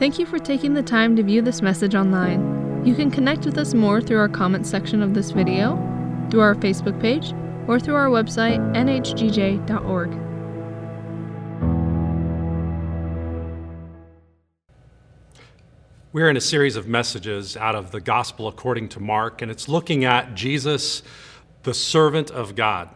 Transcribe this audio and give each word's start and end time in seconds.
Thank 0.00 0.18
you 0.18 0.26
for 0.26 0.40
taking 0.40 0.74
the 0.74 0.82
time 0.82 1.14
to 1.14 1.22
view 1.22 1.40
this 1.40 1.62
message 1.62 1.94
online. 1.94 2.84
You 2.84 2.96
can 2.96 3.12
connect 3.12 3.44
with 3.44 3.56
us 3.56 3.74
more 3.74 4.00
through 4.00 4.18
our 4.18 4.28
comments 4.28 4.68
section 4.68 5.04
of 5.04 5.14
this 5.14 5.30
video, 5.30 5.76
through 6.30 6.40
our 6.40 6.56
Facebook 6.56 7.00
page, 7.00 7.32
or 7.68 7.78
through 7.78 7.94
our 7.94 8.08
website, 8.08 8.58
nhgj.org. 8.74 10.10
We're 16.12 16.28
in 16.28 16.36
a 16.36 16.40
series 16.40 16.74
of 16.74 16.88
messages 16.88 17.56
out 17.56 17.76
of 17.76 17.92
the 17.92 18.00
Gospel 18.00 18.48
according 18.48 18.88
to 18.90 19.00
Mark, 19.00 19.42
and 19.42 19.50
it's 19.50 19.68
looking 19.68 20.04
at 20.04 20.34
Jesus, 20.34 21.04
the 21.62 21.74
servant 21.74 22.32
of 22.32 22.56
God. 22.56 22.88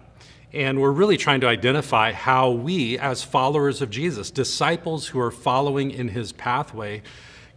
And 0.52 0.80
we're 0.80 0.92
really 0.92 1.18
trying 1.18 1.40
to 1.42 1.46
identify 1.46 2.12
how 2.12 2.50
we, 2.50 2.98
as 2.98 3.22
followers 3.22 3.82
of 3.82 3.90
Jesus, 3.90 4.30
disciples 4.30 5.08
who 5.08 5.20
are 5.20 5.30
following 5.30 5.90
in 5.90 6.08
his 6.08 6.32
pathway, 6.32 7.02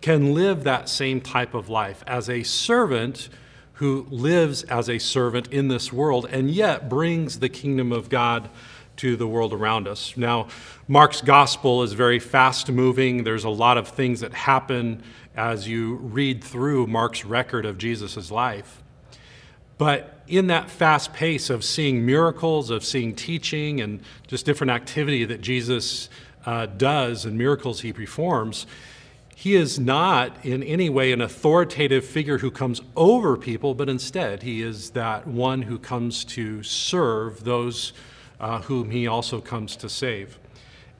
can 0.01 0.33
live 0.33 0.63
that 0.63 0.89
same 0.89 1.21
type 1.21 1.53
of 1.53 1.69
life 1.69 2.03
as 2.05 2.29
a 2.29 2.43
servant 2.43 3.29
who 3.73 4.05
lives 4.09 4.63
as 4.63 4.89
a 4.89 4.99
servant 4.99 5.47
in 5.47 5.67
this 5.67 5.91
world 5.93 6.27
and 6.29 6.51
yet 6.51 6.89
brings 6.89 7.39
the 7.39 7.49
kingdom 7.49 7.91
of 7.91 8.09
God 8.09 8.49
to 8.97 9.15
the 9.15 9.27
world 9.27 9.53
around 9.53 9.87
us. 9.87 10.15
Now, 10.17 10.49
Mark's 10.87 11.21
gospel 11.21 11.81
is 11.81 11.93
very 11.93 12.19
fast 12.19 12.69
moving. 12.69 13.23
There's 13.23 13.45
a 13.45 13.49
lot 13.49 13.77
of 13.77 13.87
things 13.87 14.19
that 14.19 14.33
happen 14.33 15.01
as 15.35 15.67
you 15.67 15.95
read 15.95 16.43
through 16.43 16.87
Mark's 16.87 17.25
record 17.25 17.65
of 17.65 17.77
Jesus' 17.77 18.29
life. 18.29 18.83
But 19.77 20.20
in 20.31 20.47
that 20.47 20.69
fast 20.69 21.11
pace 21.11 21.49
of 21.49 21.61
seeing 21.61 22.05
miracles, 22.05 22.69
of 22.69 22.85
seeing 22.85 23.13
teaching, 23.13 23.81
and 23.81 24.01
just 24.27 24.45
different 24.45 24.71
activity 24.71 25.25
that 25.25 25.41
Jesus 25.41 26.09
uh, 26.45 26.65
does 26.65 27.25
and 27.25 27.37
miracles 27.37 27.81
he 27.81 27.91
performs, 27.91 28.65
he 29.35 29.55
is 29.55 29.77
not 29.77 30.45
in 30.45 30.63
any 30.63 30.89
way 30.89 31.11
an 31.11 31.19
authoritative 31.19 32.05
figure 32.05 32.37
who 32.37 32.49
comes 32.49 32.79
over 32.95 33.35
people, 33.35 33.73
but 33.73 33.89
instead 33.89 34.43
he 34.43 34.61
is 34.61 34.91
that 34.91 35.27
one 35.27 35.63
who 35.63 35.77
comes 35.77 36.23
to 36.23 36.63
serve 36.63 37.43
those 37.43 37.91
uh, 38.39 38.61
whom 38.61 38.89
he 38.89 39.07
also 39.07 39.41
comes 39.41 39.75
to 39.75 39.89
save. 39.89 40.39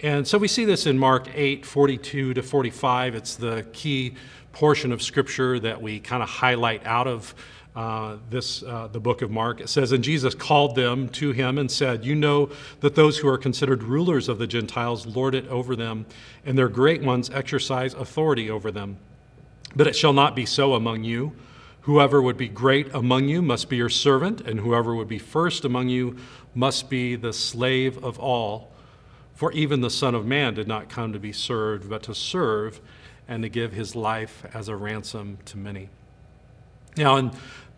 And 0.02 0.28
so 0.28 0.38
we 0.38 0.47
see 0.47 0.66
this 0.66 0.86
in 0.88 0.97
Mark 0.97 1.30
8 1.34 1.66
42 1.66 2.34
to 2.34 2.44
45. 2.44 3.16
It's 3.16 3.36
the 3.36 3.66
key 3.72 4.16
portion 4.52 4.91
of 4.91 5.02
scripture 5.02 5.59
that 5.59 5.81
we 5.81 6.00
kind 6.00 6.22
of 6.22 6.30
highlight 6.30 6.86
out 6.86 7.08
of 7.08 7.34
uh, 7.75 8.17
this 8.30 8.64
uh, 8.64 8.89
the 8.91 9.00
book 9.00 9.22
of 9.22 9.31
Mark. 9.31 9.61
It 9.61 9.69
says, 9.69 9.91
"And 9.91 10.03
Jesus 10.03 10.36
called 10.36 10.75
them 10.75 11.08
to 11.09 11.31
him 11.31 11.58
and 11.58 11.72
said, 11.72 12.05
You 12.05 12.16
know 12.16 12.50
that 12.81 12.95
those 12.95 13.19
who 13.19 13.28
are 13.28 13.38
considered 13.38 13.83
rulers 13.83 14.28
of 14.28 14.38
the 14.38 14.47
Gentiles 14.47 15.05
lord 15.05 15.36
it 15.36 15.47
over 15.47 15.75
them, 15.75 16.05
and 16.45 16.58
their 16.58 16.67
great 16.67 17.02
ones 17.02 17.30
exercise 17.30 17.94
authority 17.94 18.50
over 18.50 18.72
them. 18.72 18.97
But 19.75 19.88
it 19.88 19.95
shall 19.95 20.13
not 20.13 20.36
be 20.36 20.45
so 20.45 20.73
among 20.73 21.05
you. 21.05 21.31
Whoever 21.81 22.22
would 22.22 22.38
be 22.38 22.50
great 22.50 22.94
among 22.94 23.30
you 23.30 23.41
must 23.41 23.69
be 23.69 23.78
your 23.78 23.89
servant, 23.89 24.41
and 24.41 24.59
whoever 24.59 24.94
would 24.94 25.08
be 25.08 25.17
first 25.17 25.63
among 25.63 25.89
you 25.89 26.17
must 26.53 26.89
be 26.89 27.16
the 27.16 27.33
slave 27.33 28.03
of 28.03 28.19
all." 28.19 28.69
For 29.33 29.52
even 29.53 29.81
the 29.81 29.89
Son 29.89 30.13
of 30.13 30.23
Man 30.23 30.53
did 30.53 30.67
not 30.67 30.88
come 30.88 31.13
to 31.13 31.19
be 31.19 31.31
served, 31.31 31.89
but 31.89 32.03
to 32.03 32.13
serve 32.13 32.80
and 33.28 33.41
to 33.41 33.50
give 33.50 33.72
his 33.73 33.95
life 33.95 34.45
as 34.53 34.67
a 34.67 34.75
ransom 34.75 35.39
to 35.45 35.58
many. 35.58 35.89
Now, 36.97 37.16
in 37.16 37.31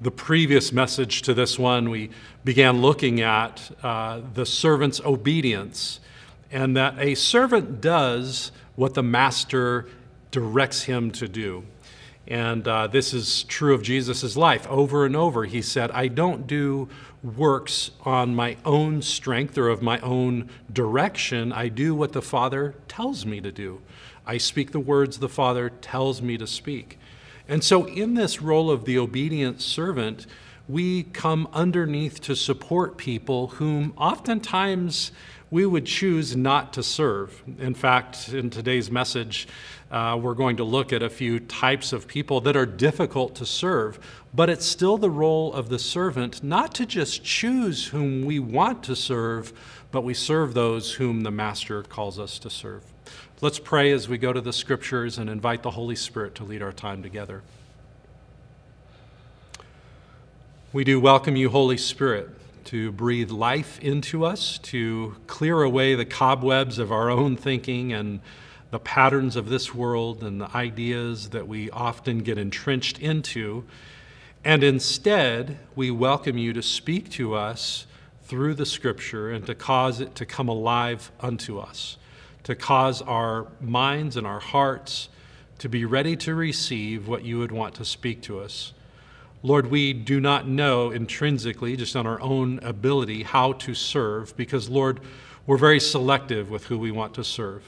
the 0.03 0.11
previous 0.11 0.73
message 0.73 1.21
to 1.21 1.33
this 1.33 1.57
one, 1.57 1.89
we 1.89 2.09
began 2.43 2.81
looking 2.81 3.21
at 3.21 3.71
uh, 3.81 4.19
the 4.33 4.45
servant's 4.45 4.99
obedience, 4.99 6.01
and 6.51 6.75
that 6.75 6.99
a 6.99 7.15
servant 7.15 7.79
does 7.79 8.51
what 8.75 8.95
the 8.95 9.03
master 9.03 9.87
directs 10.29 10.83
him 10.83 11.09
to 11.11 11.29
do. 11.29 11.63
And 12.27 12.67
uh, 12.67 12.87
this 12.87 13.13
is 13.13 13.43
true 13.43 13.73
of 13.73 13.81
Jesus' 13.81 14.35
life. 14.35 14.67
Over 14.67 15.05
and 15.05 15.15
over, 15.15 15.45
he 15.45 15.61
said, 15.61 15.89
I 15.91 16.09
don't 16.09 16.47
do 16.47 16.89
works 17.23 17.91
on 18.01 18.35
my 18.35 18.57
own 18.65 19.01
strength 19.01 19.57
or 19.57 19.69
of 19.69 19.81
my 19.81 19.99
own 19.99 20.49
direction. 20.71 21.53
I 21.53 21.69
do 21.69 21.95
what 21.95 22.11
the 22.11 22.21
Father 22.21 22.75
tells 22.89 23.25
me 23.25 23.39
to 23.39 23.51
do. 23.53 23.81
I 24.25 24.37
speak 24.37 24.71
the 24.71 24.79
words 24.81 25.19
the 25.19 25.29
Father 25.29 25.69
tells 25.69 26.21
me 26.21 26.37
to 26.37 26.47
speak. 26.47 26.97
And 27.47 27.63
so, 27.63 27.85
in 27.85 28.13
this 28.13 28.41
role 28.41 28.71
of 28.71 28.85
the 28.85 28.97
obedient 28.97 29.61
servant, 29.61 30.25
we 30.67 31.03
come 31.03 31.47
underneath 31.51 32.21
to 32.21 32.35
support 32.35 32.97
people 32.97 33.47
whom 33.47 33.93
oftentimes 33.97 35.11
we 35.51 35.65
would 35.65 35.85
choose 35.85 36.35
not 36.35 36.73
to 36.73 36.81
serve. 36.81 37.43
In 37.59 37.73
fact, 37.73 38.29
in 38.29 38.49
today's 38.49 38.89
message, 38.89 39.47
uh, 39.91 40.17
we're 40.19 40.33
going 40.33 40.57
to 40.57 40.63
look 40.63 40.93
at 40.93 41.03
a 41.03 41.09
few 41.09 41.39
types 41.39 41.91
of 41.93 42.07
people 42.07 42.41
that 42.41 42.55
are 42.55 42.65
difficult 42.65 43.35
to 43.35 43.45
serve, 43.45 43.99
but 44.33 44.49
it's 44.49 44.65
still 44.65 44.97
the 44.97 45.09
role 45.09 45.53
of 45.53 45.69
the 45.69 45.77
servant 45.77 46.41
not 46.43 46.73
to 46.75 46.85
just 46.85 47.23
choose 47.23 47.87
whom 47.87 48.23
we 48.23 48.39
want 48.39 48.83
to 48.83 48.95
serve, 48.95 49.53
but 49.91 50.03
we 50.03 50.13
serve 50.13 50.53
those 50.53 50.93
whom 50.93 51.21
the 51.21 51.29
Master 51.29 51.83
calls 51.83 52.17
us 52.17 52.39
to 52.39 52.49
serve. 52.49 52.92
Let's 53.43 53.59
pray 53.59 53.91
as 53.91 54.07
we 54.07 54.17
go 54.17 54.31
to 54.31 54.39
the 54.39 54.53
scriptures 54.53 55.17
and 55.17 55.29
invite 55.29 55.63
the 55.63 55.71
Holy 55.71 55.97
Spirit 55.97 56.33
to 56.35 56.45
lead 56.45 56.61
our 56.61 56.71
time 56.71 57.03
together. 57.03 57.41
We 60.71 60.85
do 60.85 60.97
welcome 60.97 61.35
you, 61.35 61.49
Holy 61.49 61.75
Spirit 61.75 62.29
to 62.63 62.93
breathe 62.93 63.31
life 63.31 63.81
into 63.81 64.23
us, 64.23 64.59
to 64.59 65.17
clear 65.27 65.61
away 65.61 65.93
the 65.93 66.05
cobwebs 66.05 66.79
of 66.79 66.93
our 66.93 67.09
own 67.09 67.35
thinking 67.35 67.91
and 67.91 68.21
the 68.71 68.79
patterns 68.79 69.35
of 69.35 69.49
this 69.49 69.75
world 69.75 70.23
and 70.23 70.39
the 70.39 70.55
ideas 70.55 71.31
that 71.31 71.45
we 71.45 71.69
often 71.71 72.19
get 72.19 72.37
entrenched 72.37 72.97
into. 72.99 73.65
And 74.45 74.63
instead, 74.63 75.59
we 75.75 75.91
welcome 75.91 76.37
you 76.37 76.53
to 76.53 76.61
speak 76.61 77.09
to 77.11 77.35
us 77.35 77.87
through 78.21 78.53
the 78.53 78.65
scripture 78.65 79.31
and 79.31 79.45
to 79.47 79.53
cause 79.53 79.99
it 79.99 80.15
to 80.15 80.25
come 80.25 80.47
alive 80.47 81.11
unto 81.19 81.59
us, 81.59 81.97
to 82.43 82.55
cause 82.55 83.01
our 83.01 83.47
minds 83.61 84.17
and 84.17 84.27
our 84.27 84.39
hearts 84.39 85.09
to 85.59 85.69
be 85.69 85.85
ready 85.85 86.15
to 86.17 86.35
receive 86.35 87.07
what 87.07 87.23
you 87.23 87.39
would 87.39 87.51
want 87.51 87.75
to 87.75 87.85
speak 87.85 88.21
to 88.21 88.39
us. 88.39 88.73
Lord, 89.41 89.69
we 89.69 89.93
do 89.93 90.19
not 90.19 90.47
know 90.47 90.91
intrinsically, 90.91 91.75
just 91.75 91.95
on 91.95 92.07
our 92.07 92.19
own 92.21 92.59
ability, 92.59 93.23
how 93.23 93.53
to 93.53 93.73
serve 93.73 94.35
because, 94.37 94.69
Lord, 94.69 94.99
we're 95.45 95.57
very 95.57 95.79
selective 95.79 96.49
with 96.49 96.65
who 96.65 96.77
we 96.77 96.91
want 96.91 97.13
to 97.15 97.23
serve. 97.23 97.63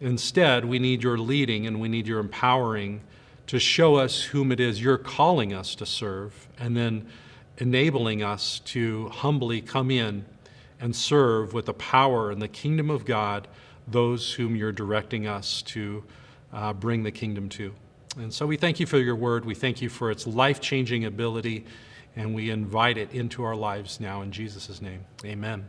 Instead, 0.00 0.64
we 0.64 0.78
need 0.78 1.02
your 1.02 1.16
leading 1.16 1.66
and 1.66 1.80
we 1.80 1.88
need 1.88 2.06
your 2.06 2.20
empowering 2.20 3.00
to 3.46 3.58
show 3.58 3.96
us 3.96 4.22
whom 4.22 4.52
it 4.52 4.60
is 4.60 4.82
you're 4.82 4.98
calling 4.98 5.52
us 5.52 5.74
to 5.74 5.86
serve 5.86 6.48
and 6.58 6.76
then 6.76 7.06
enabling 7.58 8.22
us 8.22 8.58
to 8.60 9.08
humbly 9.08 9.60
come 9.60 9.90
in 9.90 10.24
and 10.80 10.94
serve 10.94 11.54
with 11.54 11.66
the 11.66 11.74
power 11.74 12.30
and 12.30 12.42
the 12.42 12.48
kingdom 12.48 12.90
of 12.90 13.04
God 13.04 13.48
those 13.86 14.32
whom 14.32 14.56
you're 14.56 14.72
directing 14.72 15.26
us 15.26 15.62
to 15.62 16.04
uh, 16.52 16.72
bring 16.72 17.02
the 17.02 17.10
kingdom 17.10 17.48
to. 17.50 17.74
And 18.16 18.32
so 18.32 18.46
we 18.46 18.56
thank 18.56 18.78
you 18.78 18.86
for 18.86 18.98
your 18.98 19.16
word. 19.16 19.44
We 19.44 19.54
thank 19.54 19.82
you 19.82 19.88
for 19.88 20.10
its 20.10 20.26
life 20.26 20.60
changing 20.60 21.04
ability, 21.04 21.64
and 22.14 22.34
we 22.34 22.50
invite 22.50 22.96
it 22.96 23.12
into 23.12 23.42
our 23.42 23.56
lives 23.56 23.98
now 23.98 24.22
in 24.22 24.30
Jesus' 24.30 24.80
name. 24.80 25.04
Amen. 25.24 25.66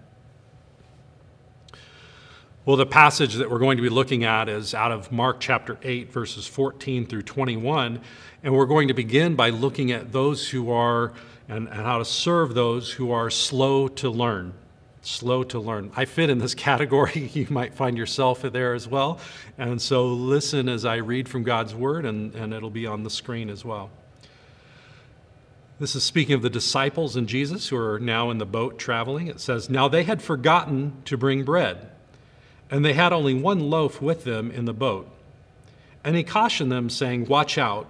Well, 2.66 2.78
the 2.78 2.86
passage 2.86 3.36
that 3.36 3.50
we're 3.50 3.60
going 3.60 3.78
to 3.78 3.84
be 3.84 3.90
looking 3.90 4.24
at 4.24 4.50
is 4.50 4.74
out 4.74 4.92
of 4.92 5.12
Mark 5.12 5.40
chapter 5.40 5.78
8, 5.84 6.12
verses 6.12 6.48
14 6.48 7.06
through 7.06 7.22
21. 7.24 8.02
And 8.44 8.54
we're 8.56 8.66
going 8.66 8.88
to 8.88 8.94
begin 8.94 9.36
by 9.36 9.50
looking 9.50 9.92
at 9.92 10.12
those 10.12 10.50
who 10.50 10.72
are, 10.72 11.14
and, 11.48 11.68
and 11.68 11.82
how 11.82 12.00
to 12.00 12.06
serve 12.06 12.56
those 12.56 12.94
who 12.94 13.12
are 13.12 13.30
slow 13.30 13.88
to 13.88 14.10
learn 14.10 14.54
slow 15.06 15.44
to 15.44 15.60
learn. 15.60 15.92
I 15.96 16.06
fit 16.06 16.30
in 16.30 16.40
this 16.40 16.54
category. 16.56 17.30
You 17.34 17.48
might 17.50 17.74
find 17.74 17.98
yourself 17.98 18.42
there 18.42 18.74
as 18.74 18.88
well. 18.88 19.20
And 19.58 19.82
so 19.82 20.08
listen 20.08 20.68
as 20.68 20.86
I 20.86 20.98
read 20.98 21.30
from 21.30 21.44
God's 21.44 21.76
word, 21.76 22.06
and, 22.06 22.34
and 22.36 22.54
it'll 22.54 22.70
be 22.70 22.88
on 22.88 23.04
the 23.04 23.10
screen 23.10 23.50
as 23.50 23.64
well. 23.64 23.90
This 25.78 25.96
is 25.96 26.04
speaking 26.04 26.36
of 26.36 26.42
the 26.42 26.50
disciples 26.50 27.18
and 27.18 27.28
Jesus 27.28 27.68
who 27.68 27.76
are 27.76 28.00
now 28.00 28.32
in 28.32 28.38
the 28.38 28.46
boat 28.46 28.80
traveling. 28.80 29.28
It 29.28 29.42
says, 29.42 29.70
Now 29.70 29.90
they 29.90 30.04
had 30.04 30.22
forgotten 30.22 30.94
to 31.06 31.18
bring 31.18 31.44
bread, 31.44 31.90
and 32.72 32.84
they 32.84 32.94
had 32.94 33.12
only 33.12 33.34
one 33.34 33.60
loaf 33.60 34.02
with 34.02 34.24
them 34.24 34.52
in 34.52 34.66
the 34.66 34.74
boat. 34.74 35.10
And 36.04 36.16
he 36.16 36.24
cautioned 36.24 36.72
them, 36.72 36.90
saying, 36.90 37.26
Watch 37.26 37.58
out, 37.58 37.88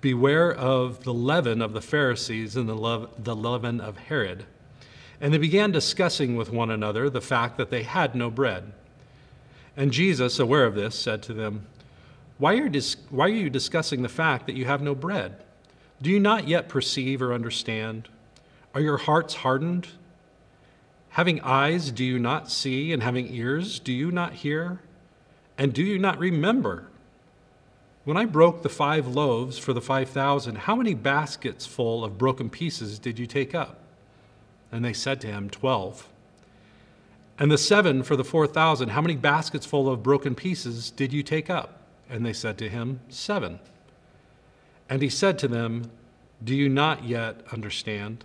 beware 0.00 0.50
of 0.50 1.04
the 1.04 1.12
leaven 1.12 1.60
of 1.60 1.74
the 1.74 1.82
Pharisees 1.82 2.56
and 2.56 2.68
the, 2.68 3.08
the 3.18 3.36
leaven 3.36 3.80
of 3.80 3.98
Herod. 3.98 4.46
And 5.20 5.32
they 5.34 5.38
began 5.38 5.70
discussing 5.70 6.36
with 6.36 6.50
one 6.50 6.70
another 6.70 7.10
the 7.10 7.20
fact 7.20 7.58
that 7.58 7.70
they 7.70 7.82
had 7.82 8.14
no 8.14 8.30
bread. 8.30 8.72
And 9.76 9.92
Jesus, 9.92 10.38
aware 10.38 10.64
of 10.64 10.74
this, 10.74 10.94
said 10.94 11.22
to 11.24 11.34
them, 11.34 11.66
why 12.38 12.54
are, 12.54 12.70
dis- 12.70 12.96
why 13.10 13.26
are 13.26 13.28
you 13.28 13.50
discussing 13.50 14.02
the 14.02 14.08
fact 14.08 14.46
that 14.46 14.56
you 14.56 14.64
have 14.64 14.80
no 14.80 14.94
bread? 14.94 15.36
Do 16.00 16.08
you 16.08 16.18
not 16.18 16.48
yet 16.48 16.70
perceive 16.70 17.20
or 17.20 17.34
understand? 17.34 18.08
Are 18.74 18.80
your 18.80 18.96
hearts 18.96 19.34
hardened? 19.34 19.88
Having 21.10 21.42
eyes, 21.42 21.90
do 21.90 22.02
you 22.02 22.18
not 22.18 22.50
see? 22.50 22.94
And 22.94 23.02
having 23.02 23.34
ears, 23.34 23.78
do 23.78 23.92
you 23.92 24.10
not 24.10 24.32
hear? 24.32 24.80
And 25.58 25.74
do 25.74 25.82
you 25.82 25.98
not 25.98 26.18
remember? 26.18 26.86
When 28.04 28.16
I 28.16 28.24
broke 28.24 28.62
the 28.62 28.70
five 28.70 29.06
loaves 29.06 29.58
for 29.58 29.74
the 29.74 29.82
5,000, 29.82 30.56
how 30.56 30.74
many 30.74 30.94
baskets 30.94 31.66
full 31.66 32.02
of 32.02 32.16
broken 32.16 32.48
pieces 32.48 32.98
did 32.98 33.18
you 33.18 33.26
take 33.26 33.54
up? 33.54 33.80
And 34.72 34.84
they 34.84 34.92
said 34.92 35.20
to 35.22 35.26
him, 35.26 35.50
Twelve. 35.50 36.06
And 37.38 37.50
the 37.50 37.58
seven 37.58 38.02
for 38.02 38.16
the 38.16 38.24
4,000, 38.24 38.90
how 38.90 39.00
many 39.00 39.16
baskets 39.16 39.64
full 39.64 39.88
of 39.88 40.02
broken 40.02 40.34
pieces 40.34 40.90
did 40.90 41.10
you 41.10 41.22
take 41.22 41.48
up? 41.48 41.80
And 42.10 42.24
they 42.24 42.34
said 42.34 42.58
to 42.58 42.68
him, 42.68 43.00
Seven. 43.08 43.60
And 44.90 45.00
he 45.00 45.08
said 45.08 45.38
to 45.38 45.48
them, 45.48 45.90
Do 46.44 46.54
you 46.54 46.68
not 46.68 47.04
yet 47.04 47.40
understand? 47.50 48.24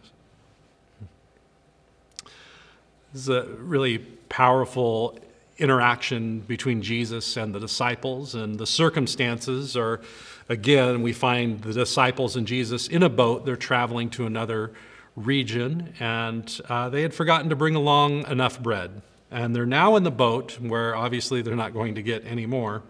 This 3.13 3.21
is 3.21 3.29
a 3.29 3.43
really 3.43 3.99
powerful 3.99 5.17
interaction 5.57 6.41
between 6.41 6.81
Jesus 6.81 7.37
and 7.37 7.55
the 7.55 7.59
disciples, 7.59 8.35
and 8.35 8.59
the 8.59 8.67
circumstances 8.67 9.77
are 9.77 10.01
again, 10.49 11.01
we 11.01 11.13
find 11.13 11.61
the 11.61 11.73
disciples 11.73 12.35
and 12.35 12.45
Jesus 12.45 12.87
in 12.87 13.03
a 13.03 13.09
boat. 13.09 13.45
They're 13.45 13.55
traveling 13.55 14.09
to 14.11 14.25
another 14.25 14.73
region, 15.15 15.93
and 15.99 16.59
uh, 16.67 16.89
they 16.89 17.01
had 17.01 17.13
forgotten 17.13 17.49
to 17.49 17.55
bring 17.55 17.75
along 17.75 18.27
enough 18.27 18.61
bread. 18.61 19.01
And 19.31 19.55
they're 19.55 19.65
now 19.65 19.95
in 19.95 20.03
the 20.03 20.11
boat, 20.11 20.59
where 20.59 20.95
obviously 20.95 21.41
they're 21.41 21.55
not 21.55 21.73
going 21.73 21.95
to 21.95 22.01
get 22.01 22.25
any 22.25 22.45
more. 22.45 22.83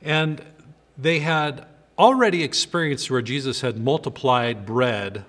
And 0.00 0.42
they 0.96 1.20
had 1.20 1.66
already 1.98 2.42
experienced 2.42 3.10
where 3.10 3.22
Jesus 3.22 3.60
had 3.60 3.78
multiplied 3.78 4.64
bread 4.66 5.24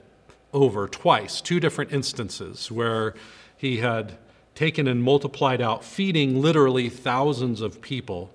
over 0.53 0.87
twice, 0.87 1.41
two 1.41 1.59
different 1.59 1.91
instances 1.91 2.71
where 2.71 3.13
he 3.57 3.77
had 3.77 4.17
taken 4.55 4.87
and 4.87 5.03
multiplied 5.03 5.61
out, 5.61 5.83
feeding 5.83 6.41
literally 6.41 6.89
thousands 6.89 7.61
of 7.61 7.81
people. 7.81 8.31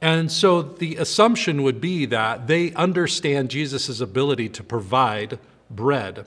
And 0.00 0.30
so 0.30 0.62
the 0.62 0.96
assumption 0.96 1.62
would 1.62 1.80
be 1.80 2.06
that 2.06 2.46
they 2.46 2.72
understand 2.74 3.50
Jesus' 3.50 4.00
ability 4.00 4.48
to 4.50 4.62
provide 4.62 5.38
bread, 5.70 6.24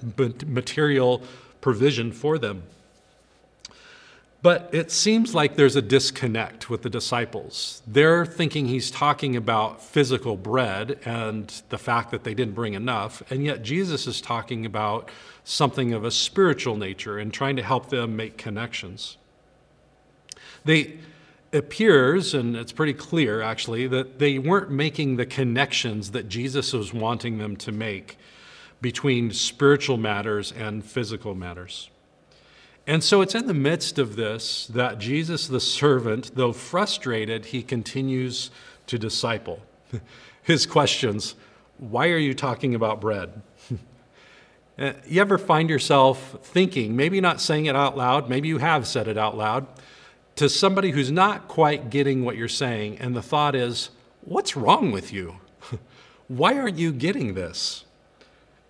material 0.48 1.22
provision 1.62 2.12
for 2.12 2.38
them. 2.38 2.64
But 4.44 4.70
it 4.72 4.92
seems 4.92 5.36
like 5.36 5.56
there's 5.56 5.76
a 5.76 5.84
disconnect 5.84 6.68
with 6.68 6.82
the 6.82 6.90
disciples. 6.90 7.84
They're 7.86 8.26
thinking 8.26 8.66
he's 8.66 8.90
talking 8.90 9.36
about 9.36 9.84
physical 9.84 10.36
bread 10.36 10.98
and 11.06 11.62
the 11.70 11.78
fact 11.78 12.10
that 12.10 12.24
they 12.24 12.34
didn't 12.34 12.56
bring 12.56 12.74
enough, 12.74 13.22
and 13.30 13.46
yet 13.46 13.62
Jesus 13.62 14.08
is 14.08 14.20
talking 14.20 14.66
about 14.66 15.10
something 15.44 15.94
of 15.94 16.04
a 16.04 16.12
spiritual 16.12 16.76
nature 16.76 17.20
and 17.20 17.32
trying 17.32 17.56
to 17.56 17.64
help 17.64 17.90
them 17.90 18.16
make 18.16 18.38
connections. 18.38 19.18
They 20.66 20.98
appears, 21.54 22.34
and 22.34 22.56
it's 22.56 22.72
pretty 22.72 22.94
clear 22.94 23.42
actually, 23.42 23.86
that 23.88 24.18
they 24.18 24.40
weren't 24.40 24.72
making 24.72 25.18
the 25.18 25.26
connections 25.26 26.12
that 26.12 26.30
Jesus 26.30 26.74
was 26.74 26.94
wanting 26.94 27.38
them 27.38 27.56
to 27.58 27.72
make 27.72 28.18
between 28.82 29.32
spiritual 29.32 29.98
matters 29.98 30.52
and 30.52 30.84
physical 30.84 31.36
matters. 31.36 31.90
And 32.88 33.04
so 33.04 33.22
it's 33.22 33.36
in 33.36 33.48
the 33.48 33.54
midst 33.54 34.00
of 34.00 34.16
this 34.16 34.68
that 34.68 34.98
Jesus, 34.98 35.48
the 35.48 35.60
servant, 35.60 36.32
though 36.36 36.52
frustrated, 36.52 37.46
he 37.46 37.62
continues 37.62 38.50
to 38.88 38.98
disciple. 38.98 39.60
His 40.44 40.66
questions 40.66 41.36
why 41.78 42.10
are 42.10 42.18
you 42.18 42.36
talking 42.36 42.76
about 42.76 43.02
bread? 43.02 43.42
Uh, 44.80 44.94
you 45.06 45.22
ever 45.22 45.38
find 45.38 45.70
yourself 45.70 46.38
thinking, 46.42 46.96
maybe 46.96 47.22
not 47.22 47.42
saying 47.42 47.66
it 47.66 47.76
out 47.76 47.96
loud, 47.96 48.30
maybe 48.30 48.48
you 48.48 48.58
have 48.58 48.88
said 48.88 49.08
it 49.08 49.18
out 49.18 49.38
loud, 49.38 49.68
to 50.38 50.50
somebody 50.50 50.90
who's 50.90 51.12
not 51.12 51.48
quite 51.48 51.90
getting 51.92 52.24
what 52.24 52.36
you're 52.36 52.48
saying, 52.48 52.98
and 52.98 53.14
the 53.16 53.22
thought 53.22 53.54
is, 53.54 53.90
What's 54.22 54.56
wrong 54.56 54.92
with 54.92 55.12
you? 55.12 55.36
Why 56.28 56.58
aren't 56.58 56.78
you 56.78 56.94
getting 56.94 57.34
this? 57.34 57.84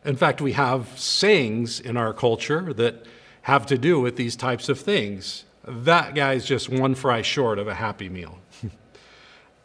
In 0.03 0.15
fact, 0.15 0.41
we 0.41 0.53
have 0.53 0.87
sayings 0.99 1.79
in 1.79 1.95
our 1.95 2.13
culture 2.13 2.73
that 2.73 3.05
have 3.43 3.65
to 3.67 3.77
do 3.77 3.99
with 3.99 4.15
these 4.15 4.35
types 4.35 4.69
of 4.69 4.79
things. 4.79 5.45
That 5.63 6.15
guy's 6.15 6.45
just 6.45 6.69
one 6.69 6.95
fry 6.95 7.21
short 7.21 7.59
of 7.59 7.67
a 7.67 7.75
happy 7.75 8.09
meal. 8.09 8.39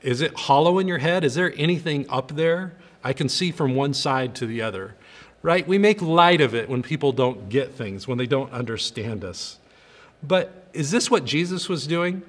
Is 0.03 0.21
it 0.21 0.35
hollow 0.35 0.79
in 0.79 0.87
your 0.87 0.99
head? 0.99 1.25
Is 1.25 1.35
there 1.35 1.53
anything 1.57 2.07
up 2.11 2.37
there? 2.37 2.75
I 3.03 3.13
can 3.13 3.29
see 3.29 3.51
from 3.51 3.75
one 3.75 3.95
side 3.95 4.35
to 4.37 4.47
the 4.47 4.63
other, 4.63 4.95
right? 5.43 5.67
We 5.67 5.79
make 5.79 6.03
light 6.03 6.41
of 6.41 6.55
it 6.55 6.69
when 6.69 6.83
people 6.83 7.13
don't 7.13 7.49
get 7.49 7.73
things, 7.73 8.07
when 8.07 8.19
they 8.19 8.27
don't 8.27 8.53
understand 8.53 9.25
us. 9.25 9.59
But 10.23 10.69
is 10.73 10.91
this 10.91 11.11
what 11.11 11.25
Jesus 11.25 11.69
was 11.69 11.87
doing? 11.87 12.23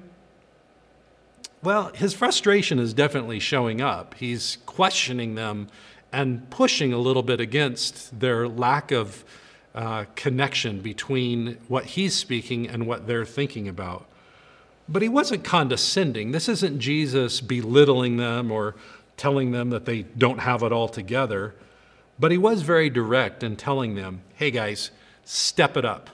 Well, 1.62 1.90
his 1.94 2.14
frustration 2.14 2.78
is 2.78 2.94
definitely 2.94 3.40
showing 3.40 3.80
up. 3.80 4.14
He's 4.14 4.58
questioning 4.64 5.34
them 5.34 5.68
and 6.12 6.48
pushing 6.50 6.92
a 6.92 6.98
little 6.98 7.22
bit 7.22 7.40
against 7.40 8.18
their 8.20 8.48
lack 8.48 8.90
of 8.92 9.24
uh, 9.74 10.04
connection 10.14 10.80
between 10.80 11.58
what 11.68 11.84
he's 11.84 12.14
speaking 12.14 12.68
and 12.68 12.86
what 12.86 13.06
they're 13.06 13.26
thinking 13.26 13.68
about. 13.68 14.06
But 14.88 15.02
he 15.02 15.08
wasn't 15.08 15.44
condescending. 15.44 16.32
This 16.32 16.48
isn't 16.48 16.78
Jesus 16.78 17.40
belittling 17.40 18.16
them 18.16 18.50
or 18.50 18.74
telling 19.16 19.50
them 19.52 19.70
that 19.70 19.84
they 19.84 20.02
don't 20.02 20.38
have 20.38 20.62
it 20.62 20.72
all 20.72 20.88
together. 20.88 21.54
But 22.18 22.30
he 22.30 22.38
was 22.38 22.62
very 22.62 22.88
direct 22.88 23.42
in 23.42 23.56
telling 23.56 23.94
them, 23.94 24.22
hey 24.34 24.50
guys, 24.50 24.90
step 25.24 25.76
it 25.76 25.84
up. 25.84 26.10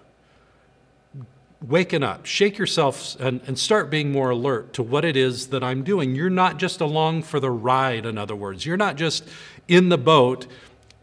Waken 1.63 2.03
up, 2.03 2.27
shake 2.27 2.59
yourself, 2.59 3.19
and, 3.19 3.41
and 3.47 3.59
start 3.59 3.89
being 3.89 4.13
more 4.13 4.29
alert 4.29 4.75
to 4.75 4.83
what 4.83 5.03
it 5.03 5.17
is 5.17 5.47
that 5.47 5.65
I'm 5.65 5.83
doing. 5.83 6.15
You're 6.15 6.29
not 6.29 6.59
just 6.59 6.83
along 6.83 7.23
for 7.23 7.41
the 7.41 7.51
ride, 7.51 8.05
in 8.05 8.19
other 8.19 8.37
words. 8.37 8.67
You're 8.67 8.77
not 8.77 8.97
just 8.97 9.25
in 9.69 9.89
the 9.89 9.99
boat 9.99 10.47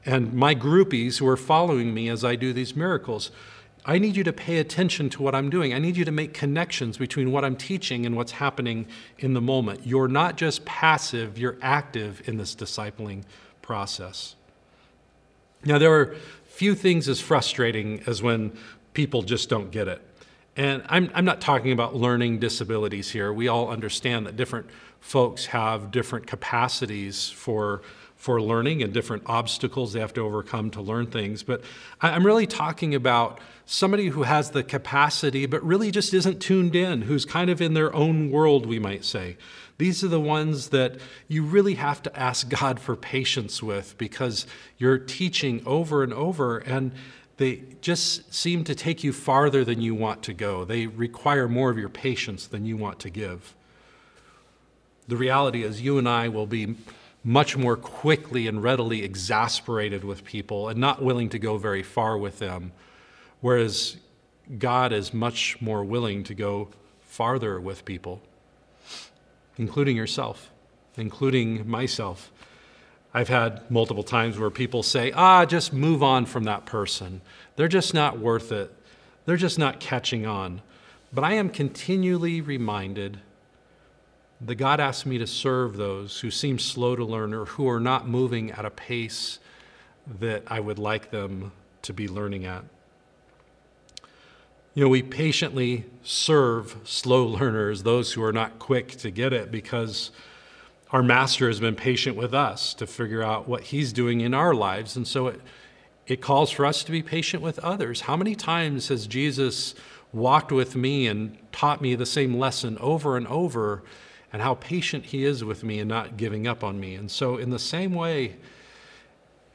and 0.05 0.33
my 0.33 0.55
groupies 0.55 1.19
who 1.19 1.27
are 1.27 1.37
following 1.37 1.93
me 1.93 2.09
as 2.09 2.23
I 2.23 2.35
do 2.35 2.53
these 2.53 2.75
miracles. 2.75 3.31
I 3.85 3.97
need 3.97 4.15
you 4.15 4.23
to 4.23 4.33
pay 4.33 4.59
attention 4.59 5.09
to 5.11 5.23
what 5.23 5.33
I'm 5.33 5.49
doing. 5.49 5.73
I 5.73 5.79
need 5.79 5.97
you 5.97 6.05
to 6.05 6.11
make 6.11 6.33
connections 6.33 6.97
between 6.97 7.31
what 7.31 7.43
I'm 7.43 7.55
teaching 7.55 8.05
and 8.05 8.15
what's 8.15 8.33
happening 8.33 8.85
in 9.17 9.33
the 9.33 9.41
moment. 9.41 9.85
You're 9.85 10.07
not 10.07 10.37
just 10.37 10.65
passive, 10.65 11.37
you're 11.37 11.57
active 11.61 12.21
in 12.27 12.37
this 12.37 12.55
discipling 12.55 13.23
process. 13.61 14.35
Now, 15.65 15.77
there 15.77 15.93
are 15.93 16.15
few 16.45 16.75
things 16.75 17.07
as 17.07 17.19
frustrating 17.19 18.03
as 18.05 18.21
when 18.21 18.55
people 18.93 19.23
just 19.23 19.49
don't 19.49 19.71
get 19.71 19.87
it. 19.87 20.01
And 20.55 20.83
I'm, 20.87 21.09
I'm 21.13 21.25
not 21.25 21.41
talking 21.41 21.71
about 21.71 21.95
learning 21.95 22.39
disabilities 22.39 23.11
here. 23.11 23.31
We 23.31 23.47
all 23.47 23.69
understand 23.69 24.27
that 24.27 24.35
different 24.35 24.67
folks 24.99 25.47
have 25.47 25.91
different 25.91 26.27
capacities 26.27 27.29
for 27.29 27.81
for 28.21 28.39
learning 28.39 28.83
and 28.83 28.93
different 28.93 29.23
obstacles 29.25 29.93
they 29.93 29.99
have 29.99 30.13
to 30.13 30.21
overcome 30.21 30.69
to 30.69 30.79
learn 30.79 31.07
things. 31.07 31.41
But 31.41 31.63
I'm 32.01 32.23
really 32.23 32.45
talking 32.45 32.93
about 32.93 33.39
somebody 33.65 34.09
who 34.09 34.21
has 34.21 34.51
the 34.51 34.61
capacity 34.61 35.47
but 35.47 35.63
really 35.63 35.89
just 35.89 36.13
isn't 36.13 36.39
tuned 36.39 36.75
in, 36.75 37.01
who's 37.01 37.25
kind 37.25 37.49
of 37.49 37.63
in 37.63 37.73
their 37.73 37.91
own 37.95 38.29
world, 38.29 38.67
we 38.67 38.77
might 38.77 39.03
say. 39.03 39.37
These 39.79 40.03
are 40.03 40.07
the 40.07 40.19
ones 40.19 40.69
that 40.69 40.97
you 41.27 41.43
really 41.43 41.73
have 41.73 42.03
to 42.03 42.15
ask 42.15 42.47
God 42.47 42.79
for 42.79 42.95
patience 42.95 43.63
with 43.63 43.97
because 43.97 44.45
you're 44.77 44.99
teaching 44.99 45.63
over 45.65 46.03
and 46.03 46.13
over 46.13 46.59
and 46.59 46.91
they 47.37 47.63
just 47.81 48.31
seem 48.31 48.63
to 48.65 48.75
take 48.75 49.03
you 49.03 49.13
farther 49.13 49.65
than 49.65 49.81
you 49.81 49.95
want 49.95 50.21
to 50.21 50.33
go. 50.35 50.63
They 50.63 50.85
require 50.85 51.47
more 51.47 51.71
of 51.71 51.79
your 51.79 51.89
patience 51.89 52.45
than 52.45 52.67
you 52.67 52.77
want 52.77 52.99
to 52.99 53.09
give. 53.09 53.55
The 55.07 55.17
reality 55.17 55.63
is, 55.63 55.81
you 55.81 55.97
and 55.97 56.07
I 56.07 56.27
will 56.27 56.45
be 56.45 56.75
much 57.23 57.55
more 57.55 57.75
quickly 57.77 58.47
and 58.47 58.63
readily 58.63 59.03
exasperated 59.03 60.03
with 60.03 60.23
people 60.25 60.69
and 60.69 60.79
not 60.79 61.03
willing 61.03 61.29
to 61.29 61.39
go 61.39 61.57
very 61.57 61.83
far 61.83 62.17
with 62.17 62.39
them, 62.39 62.71
whereas 63.41 63.97
God 64.57 64.91
is 64.91 65.13
much 65.13 65.61
more 65.61 65.83
willing 65.83 66.23
to 66.23 66.33
go 66.33 66.69
farther 67.01 67.59
with 67.59 67.85
people, 67.85 68.21
including 69.57 69.95
yourself, 69.95 70.49
including 70.97 71.69
myself. 71.69 72.31
I've 73.13 73.27
had 73.27 73.69
multiple 73.69 74.03
times 74.03 74.39
where 74.39 74.49
people 74.49 74.83
say, 74.83 75.11
ah, 75.11 75.45
just 75.45 75.73
move 75.73 76.01
on 76.01 76.25
from 76.25 76.45
that 76.45 76.65
person. 76.65 77.21
They're 77.55 77.67
just 77.67 77.93
not 77.93 78.19
worth 78.19 78.51
it. 78.51 78.73
They're 79.25 79.37
just 79.37 79.59
not 79.59 79.79
catching 79.79 80.25
on. 80.25 80.61
But 81.13 81.25
I 81.25 81.33
am 81.33 81.49
continually 81.49 82.39
reminded 82.41 83.19
that 84.45 84.55
God 84.55 84.79
asks 84.79 85.05
me 85.05 85.17
to 85.19 85.27
serve 85.27 85.77
those 85.77 86.19
who 86.19 86.31
seem 86.31 86.57
slow 86.57 86.95
to 86.95 87.05
learn 87.05 87.33
or 87.33 87.45
who 87.45 87.69
are 87.69 87.79
not 87.79 88.07
moving 88.07 88.51
at 88.51 88.65
a 88.65 88.71
pace 88.71 89.39
that 90.19 90.43
I 90.47 90.59
would 90.59 90.79
like 90.79 91.11
them 91.11 91.51
to 91.83 91.93
be 91.93 92.07
learning 92.07 92.45
at. 92.45 92.63
You 94.73 94.83
know, 94.83 94.89
we 94.89 95.03
patiently 95.03 95.85
serve 96.03 96.75
slow 96.83 97.25
learners, 97.39 97.83
those 97.83 98.13
who 98.13 98.23
are 98.23 98.33
not 98.33 98.57
quick 98.57 98.89
to 98.97 99.11
get 99.11 99.31
it, 99.31 99.51
because 99.51 100.11
our 100.91 101.03
master 101.03 101.47
has 101.47 101.59
been 101.59 101.75
patient 101.75 102.17
with 102.17 102.33
us 102.33 102.73
to 102.75 102.87
figure 102.87 103.23
out 103.23 103.47
what 103.47 103.63
he's 103.65 103.93
doing 103.93 104.21
in 104.21 104.33
our 104.33 104.53
lives. 104.53 104.95
And 104.95 105.07
so 105.07 105.27
it, 105.27 105.41
it 106.07 106.21
calls 106.21 106.49
for 106.49 106.65
us 106.65 106.83
to 106.83 106.91
be 106.91 107.03
patient 107.03 107.43
with 107.43 107.59
others. 107.59 108.01
How 108.01 108.17
many 108.17 108.35
times 108.35 108.87
has 108.87 109.07
Jesus 109.07 109.75
walked 110.11 110.51
with 110.51 110.75
me 110.75 111.07
and 111.07 111.37
taught 111.51 111.79
me 111.79 111.95
the 111.95 112.05
same 112.05 112.37
lesson 112.37 112.77
over 112.79 113.15
and 113.15 113.27
over? 113.27 113.83
And 114.33 114.41
how 114.41 114.55
patient 114.55 115.05
He 115.05 115.25
is 115.25 115.43
with 115.43 115.63
me 115.63 115.79
and 115.79 115.89
not 115.89 116.17
giving 116.17 116.47
up 116.47 116.63
on 116.63 116.79
me. 116.79 116.95
And 116.95 117.09
so, 117.09 117.37
in 117.37 117.49
the 117.49 117.59
same 117.59 117.93
way, 117.93 118.35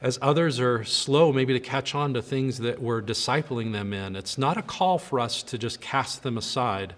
as 0.01 0.19
others 0.21 0.59
are 0.59 0.83
slow 0.83 1.33
maybe 1.33 1.53
to 1.53 1.59
catch 1.59 1.95
on 1.95 2.13
to 2.13 2.21
things 2.21 2.59
that 2.59 2.81
we're 2.81 3.01
discipling 3.01 3.71
them 3.73 3.93
in, 3.93 4.15
it's 4.15 4.37
not 4.37 4.57
a 4.57 4.61
call 4.61 4.99
for 4.99 5.19
us 5.19 5.41
to 5.43 5.57
just 5.57 5.81
cast 5.81 6.23
them 6.23 6.37
aside. 6.37 6.93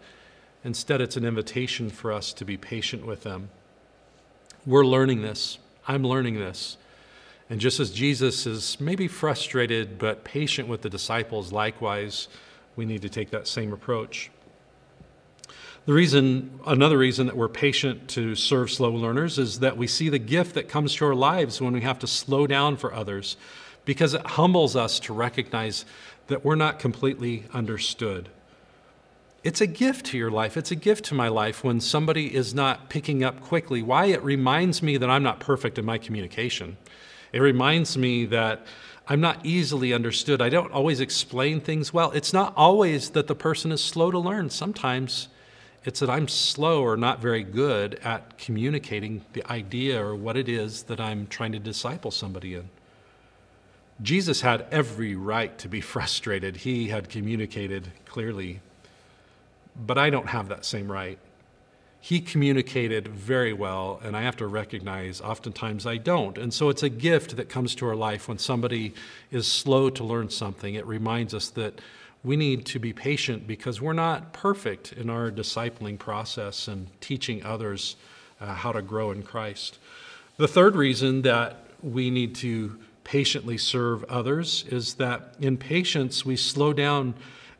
Instead, 0.64 1.00
it's 1.00 1.16
an 1.16 1.24
invitation 1.24 1.90
for 1.90 2.12
us 2.12 2.34
to 2.34 2.44
be 2.44 2.58
patient 2.58 3.06
with 3.06 3.24
them. 3.24 3.50
We're 4.66 4.86
learning 4.86 5.22
this. 5.22 5.58
I'm 5.88 6.04
learning 6.04 6.36
this. 6.36 6.78
And 7.50 7.60
just 7.60 7.80
as 7.80 7.92
Jesus 7.92 8.46
is 8.46 8.80
maybe 8.80 9.08
frustrated 9.08 9.98
but 9.98 10.24
patient 10.24 10.68
with 10.68 10.82
the 10.82 10.90
disciples, 10.90 11.52
likewise, 11.52 12.28
we 12.76 12.86
need 12.86 13.02
to 13.02 13.10
take 13.10 13.32
that 13.32 13.48
same 13.48 13.74
approach. 13.74 14.30
The 15.89 15.96
reason, 15.96 16.60
another 16.67 17.00
reason 17.00 17.25
that 17.25 17.36
we're 17.36 17.50
patient 17.50 18.10
to 18.10 18.36
serve 18.36 18.69
slow 18.69 18.91
learners 18.91 19.39
is 19.39 19.62
that 19.62 19.75
we 19.75 19.88
see 19.88 20.08
the 20.08 20.19
gift 20.19 20.53
that 20.53 20.69
comes 20.69 20.93
to 20.93 21.05
our 21.05 21.15
lives 21.15 21.60
when 21.60 21.74
we 21.74 21.81
have 21.81 21.98
to 21.98 22.05
slow 22.05 22.46
down 22.46 22.77
for 22.77 22.93
others 22.93 23.38
because 23.86 24.13
it 24.13 24.24
humbles 24.24 24.75
us 24.75 25.00
to 25.00 25.13
recognize 25.13 25.86
that 26.27 26.46
we're 26.46 26.53
not 26.53 26.77
completely 26.77 27.46
understood. 27.55 28.29
It's 29.43 29.62
a 29.62 29.65
gift 29.65 30.05
to 30.05 30.17
your 30.19 30.29
life. 30.29 30.58
It's 30.58 30.69
a 30.69 30.75
gift 30.75 31.05
to 31.05 31.15
my 31.15 31.27
life 31.27 31.63
when 31.63 31.81
somebody 31.81 32.36
is 32.36 32.53
not 32.53 32.89
picking 32.89 33.24
up 33.24 33.41
quickly. 33.41 33.81
Why? 33.81 34.05
It 34.05 34.22
reminds 34.24 34.84
me 34.84 34.98
that 34.98 35.10
I'm 35.10 35.24
not 35.24 35.39
perfect 35.39 35.79
in 35.79 35.86
my 35.86 35.98
communication. 35.98 36.77
It 37.34 37.39
reminds 37.39 37.98
me 37.98 38.25
that 38.27 38.63
I'm 39.08 39.22
not 39.22 39.43
easily 39.43 39.91
understood. 39.91 40.39
I 40.39 40.50
don't 40.50 40.72
always 40.72 41.00
explain 41.00 41.60
things 41.60 41.91
well. 41.91 42.12
It's 42.12 42.31
not 42.31 42.53
always 42.55 43.10
that 43.10 43.25
the 43.25 43.34
person 43.34 43.72
is 43.72 43.84
slow 43.84 44.12
to 44.12 44.19
learn. 44.19 44.51
Sometimes 44.51 45.29
it's 45.86 46.02
that 46.02 46.10
I'm 46.10 46.28
slow 46.28 46.84
or 46.84 46.98
not 46.98 47.22
very 47.22 47.44
good 47.44 47.96
at 48.04 48.38
communicating 48.38 49.24
the 49.34 49.50
idea 49.50 50.04
or 50.04 50.16
what 50.16 50.36
it 50.36 50.50
is 50.50 50.84
that 50.84 51.00
I'm 51.00 51.28
trying 51.28 51.54
to 51.54 51.60
disciple 51.60 52.12
somebody 52.12 52.56
in. 52.56 52.70
Jesus 54.02 54.42
had 54.42 54.66
every 54.72 55.16
right 55.16 55.58
to 55.60 55.68
be 55.68 55.82
frustrated. 55.96 56.58
He 56.58 56.90
had 56.90 57.10
communicated 57.10 57.92
clearly. 58.06 58.62
But 59.76 59.98
I 59.98 60.10
don't 60.10 60.28
have 60.28 60.50
that 60.50 60.66
same 60.66 60.92
right. 60.92 61.18
He 62.02 62.22
communicated 62.22 63.10
very 63.10 63.52
well, 63.52 64.00
and 64.04 64.16
I 64.16 64.22
have 64.22 64.38
to 64.38 64.48
recognize 64.48 65.20
oftentimes 65.20 65.86
I 65.86 65.98
don't. 65.98 66.38
And 66.38 66.54
so 66.54 66.70
it's 66.70 66.84
a 66.84 66.90
gift 66.90 67.36
that 67.36 67.50
comes 67.50 67.76
to 67.76 67.88
our 67.88 67.96
life 67.96 68.30
when 68.30 68.38
somebody 68.38 68.94
is 69.32 69.48
slow 69.48 69.90
to 69.90 70.04
learn 70.04 70.30
something. 70.30 70.76
It 70.76 70.86
reminds 70.86 71.34
us 71.34 71.50
that 71.52 71.82
we 72.24 72.36
need 72.36 72.66
to 72.66 72.80
be 72.80 72.94
patient 72.94 73.48
because 73.48 73.82
we're 73.82 73.94
not 73.94 74.34
perfect 74.34 74.94
in 74.94 75.10
our 75.10 75.32
discipling 75.32 75.98
process 75.98 76.68
and 76.68 76.88
teaching 77.00 77.44
others 77.44 77.96
uh, 78.42 78.54
how 78.54 78.72
to 78.72 78.82
grow 78.82 79.12
in 79.12 79.24
Christ. 79.24 79.80
The 80.38 80.48
third 80.48 80.76
reason 80.76 81.22
that 81.24 81.66
we 81.82 82.10
need 82.10 82.36
to 82.36 82.78
patiently 83.04 83.58
serve 83.58 84.04
others 84.06 84.66
is 84.70 84.96
that 84.96 85.36
in 85.40 85.58
patience 85.58 86.26
we 86.26 86.36
slow 86.36 86.74
down 86.74 87.16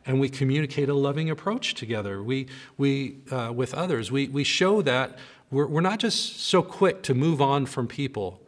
and 0.06 0.20
we 0.20 0.28
communicate 0.28 0.88
a 0.88 0.94
loving 0.94 1.30
approach 1.30 1.74
together. 1.74 2.22
We, 2.22 2.46
we 2.76 3.16
uh, 3.30 3.52
with 3.54 3.74
others, 3.74 4.10
we, 4.10 4.28
we 4.28 4.44
show 4.44 4.82
that 4.82 5.18
we're, 5.50 5.66
we're 5.66 5.80
not 5.80 5.98
just 5.98 6.40
so 6.40 6.62
quick 6.62 7.02
to 7.04 7.14
move 7.14 7.42
on 7.42 7.66
from 7.66 7.88
people, 7.88 8.40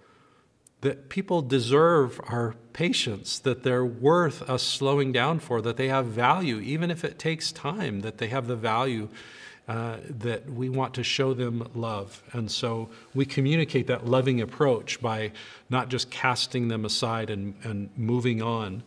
that 0.82 1.08
people 1.08 1.42
deserve 1.42 2.20
our 2.28 2.54
patience, 2.72 3.38
that 3.38 3.62
they're 3.62 3.84
worth 3.84 4.48
us 4.48 4.62
slowing 4.62 5.12
down 5.12 5.38
for, 5.38 5.62
that 5.62 5.76
they 5.76 5.88
have 5.88 6.06
value, 6.06 6.58
even 6.58 6.90
if 6.90 7.04
it 7.04 7.18
takes 7.18 7.50
time, 7.52 8.00
that 8.00 8.18
they 8.18 8.28
have 8.28 8.46
the 8.46 8.56
value 8.56 9.08
uh, 9.68 9.98
that 10.08 10.50
we 10.50 10.68
want 10.68 10.92
to 10.94 11.04
show 11.04 11.34
them 11.34 11.68
love. 11.74 12.20
And 12.32 12.50
so 12.50 12.88
we 13.14 13.24
communicate 13.24 13.86
that 13.86 14.06
loving 14.06 14.40
approach 14.40 15.00
by 15.00 15.30
not 15.70 15.88
just 15.88 16.10
casting 16.10 16.66
them 16.66 16.84
aside 16.84 17.30
and, 17.30 17.54
and 17.62 17.88
moving 17.96 18.42
on. 18.42 18.82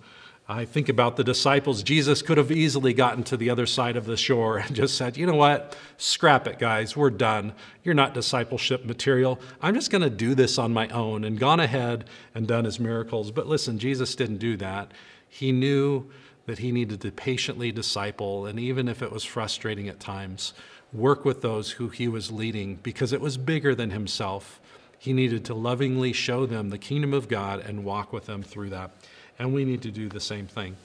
I 0.47 0.65
think 0.65 0.89
about 0.89 1.15
the 1.15 1.23
disciples. 1.23 1.81
Jesus 1.81 2.21
could 2.21 2.37
have 2.37 2.51
easily 2.51 2.93
gotten 2.93 3.23
to 3.23 3.37
the 3.37 3.49
other 3.49 3.65
side 3.65 3.97
of 3.97 4.05
the 4.05 4.15
shore 4.15 4.57
and 4.59 4.75
just 4.75 4.95
said, 4.95 5.17
you 5.17 5.25
know 5.25 5.35
what? 5.35 5.75
Scrap 5.97 6.47
it, 6.47 6.59
guys. 6.59 6.95
We're 6.95 7.09
done. 7.09 7.53
You're 7.83 7.95
not 7.95 8.13
discipleship 8.13 8.85
material. 8.85 9.39
I'm 9.59 9.73
just 9.73 9.89
going 9.89 10.03
to 10.03 10.09
do 10.09 10.35
this 10.35 10.59
on 10.59 10.71
my 10.71 10.87
own 10.89 11.23
and 11.23 11.39
gone 11.39 11.59
ahead 11.59 12.05
and 12.35 12.47
done 12.47 12.65
his 12.65 12.79
miracles. 12.79 13.31
But 13.31 13.47
listen, 13.47 13.79
Jesus 13.79 14.15
didn't 14.15 14.37
do 14.37 14.55
that. 14.57 14.91
He 15.27 15.51
knew 15.51 16.11
that 16.45 16.59
he 16.59 16.71
needed 16.71 17.01
to 17.01 17.11
patiently 17.11 17.71
disciple, 17.71 18.45
and 18.45 18.59
even 18.59 18.87
if 18.87 19.01
it 19.01 19.11
was 19.11 19.23
frustrating 19.23 19.89
at 19.89 19.99
times, 19.99 20.53
work 20.93 21.25
with 21.25 21.41
those 21.41 21.71
who 21.71 21.89
he 21.89 22.07
was 22.07 22.31
leading 22.31 22.75
because 22.75 23.11
it 23.11 23.19
was 23.19 23.35
bigger 23.35 23.73
than 23.73 23.89
himself. 23.89 24.61
He 24.99 25.11
needed 25.11 25.43
to 25.45 25.55
lovingly 25.55 26.13
show 26.13 26.45
them 26.45 26.69
the 26.69 26.77
kingdom 26.77 27.15
of 27.15 27.27
God 27.27 27.61
and 27.61 27.83
walk 27.83 28.13
with 28.13 28.27
them 28.27 28.43
through 28.43 28.69
that 28.69 28.91
and 29.39 29.53
we 29.53 29.65
need 29.65 29.81
to 29.83 29.91
do 29.91 30.09
the 30.09 30.19
same 30.19 30.47
thing. 30.47 30.75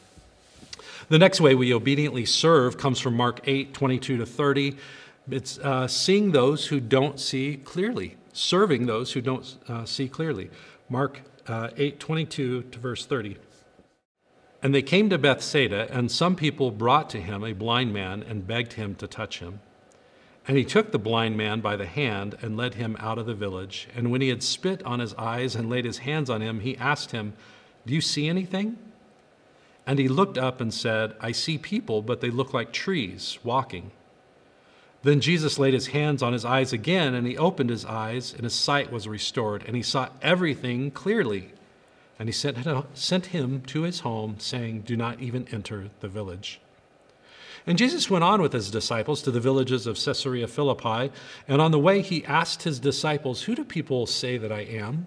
The 1.09 1.19
next 1.19 1.41
way 1.41 1.55
we 1.55 1.75
obediently 1.75 2.25
serve 2.25 2.79
comes 2.79 3.01
from 3.01 3.15
Mark 3.15 3.41
8 3.45 3.75
22 3.75 4.19
to 4.19 4.27
30. 4.27 4.77
It's 5.31 5.59
uh, 5.59 5.87
seeing 5.89 6.33
those 6.33 6.67
who 6.67 6.81
don't 6.81 7.19
see 7.19 7.57
clearly, 7.57 8.17
serving 8.33 8.87
those 8.87 9.13
who 9.13 9.21
don't 9.21 9.57
uh, 9.69 9.85
see 9.85 10.09
clearly. 10.09 10.51
Mark 10.89 11.23
uh, 11.47 11.71
8 11.77 12.01
22 12.01 12.63
to 12.63 12.79
verse 12.79 13.07
30. 13.07 13.37
And 14.63 14.75
they 14.75 14.83
came 14.83 15.09
to 15.09 15.19
Bethsaida, 15.19 15.89
and 15.91 16.11
some 16.11 16.37
people 16.37 16.71
brought 16.71 17.09
to 17.11 17.21
him 17.21 17.43
a 17.45 17.55
blind 17.55 17.95
man 17.95 18.23
and 18.23 18.47
begged 18.47 18.75
him 18.75 18.95
to 18.97 19.07
touch 19.07 19.39
him. 19.39 19.61
And 20.47 20.57
he 20.57 20.65
took 20.65 20.93
the 20.93 20.99
blind 20.99 21.37
man 21.37 21.61
by 21.61 21.77
the 21.77 21.87
hand 21.87 22.37
and 22.43 22.57
led 22.57 22.75
him 22.75 22.97
out 22.99 23.19
of 23.19 23.27
the 23.27 23.35
village. 23.35 23.89
And 23.95 24.11
when 24.11 24.21
he 24.21 24.29
had 24.29 24.43
spit 24.43 24.83
on 24.83 25.01
his 25.01 25.15
eyes 25.15 25.55
and 25.55 25.71
laid 25.71 25.85
his 25.85 25.99
hands 25.99 26.29
on 26.29 26.41
him, 26.41 26.61
he 26.61 26.77
asked 26.77 27.13
him, 27.13 27.35
do 27.87 27.95
you 27.95 28.01
see 28.01 28.29
anything? 28.29 28.79
And 29.87 29.99
he 29.99 30.09
looked 30.09 30.39
up 30.39 30.61
and 30.61 30.73
said, 30.73 31.15
I 31.21 31.33
see 31.33 31.59
people, 31.59 32.03
but 32.03 32.21
they 32.21 32.31
look 32.31 32.55
like 32.55 32.73
trees 32.73 33.39
walking. 33.43 33.91
Then 35.03 35.21
Jesus 35.21 35.59
laid 35.59 35.73
his 35.73 35.89
hands 35.89 36.23
on 36.23 36.35
his 36.35 36.45
eyes 36.45 36.73
again, 36.73 37.15
and 37.15 37.27
he 37.27 37.39
opened 37.39 37.71
his 37.71 37.87
eyes, 37.87 38.33
and 38.35 38.45
his 38.45 38.55
sight 38.55 38.93
was 38.93 39.09
restored, 39.09 39.65
and 39.67 39.75
he 39.75 39.83
saw 39.83 40.11
everything 40.21 40.91
clearly. 40.91 41.53
And 42.19 42.29
he 42.29 42.33
sent, 42.33 42.59
sent 42.93 43.27
him 43.27 43.63
to 43.63 43.83
his 43.83 44.01
home, 44.01 44.37
saying, 44.39 44.83
Do 44.83 44.97
not 44.97 45.21
even 45.21 45.49
enter 45.51 45.89
the 46.01 46.09
village. 46.09 46.61
And 47.67 47.79
Jesus 47.79 48.11
went 48.11 48.25
on 48.25 48.43
with 48.43 48.53
his 48.53 48.71
disciples 48.71 49.23
to 49.23 49.31
the 49.31 49.41
villages 49.41 49.87
of 49.87 49.99
Caesarea 49.99 50.47
Philippi, 50.47 51.11
and 51.49 51.63
on 51.63 51.71
the 51.71 51.79
way 51.79 52.03
he 52.03 52.25
asked 52.27 52.63
his 52.63 52.79
disciples, 52.79 53.43
Who 53.43 53.55
do 53.55 53.65
people 53.65 54.07
say 54.07 54.37
that 54.37 54.53
I 54.53 54.61
am? 54.61 55.07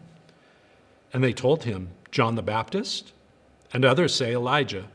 And 1.13 1.24
they 1.24 1.34
told 1.34 1.65
him, 1.65 1.89
John 2.13 2.36
the 2.36 2.43
Baptist, 2.43 3.12
and 3.74 3.84
others 3.84 4.13
say 4.13 4.34
Elijah, 4.34 4.86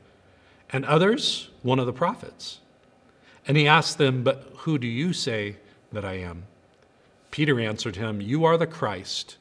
and 0.70 0.84
others 0.84 1.50
one 1.62 1.80
of 1.80 1.86
the 1.86 1.92
prophets. 1.92 2.60
And 3.44 3.56
he 3.56 3.66
asked 3.66 3.98
them, 3.98 4.22
But 4.22 4.52
who 4.58 4.78
do 4.78 4.86
you 4.86 5.12
say 5.12 5.56
that 5.90 6.04
I 6.04 6.12
am? 6.12 6.44
Peter 7.32 7.58
answered 7.58 7.96
him, 7.96 8.20
You 8.20 8.44
are 8.44 8.56
the 8.56 8.68
Christ. 8.68 9.36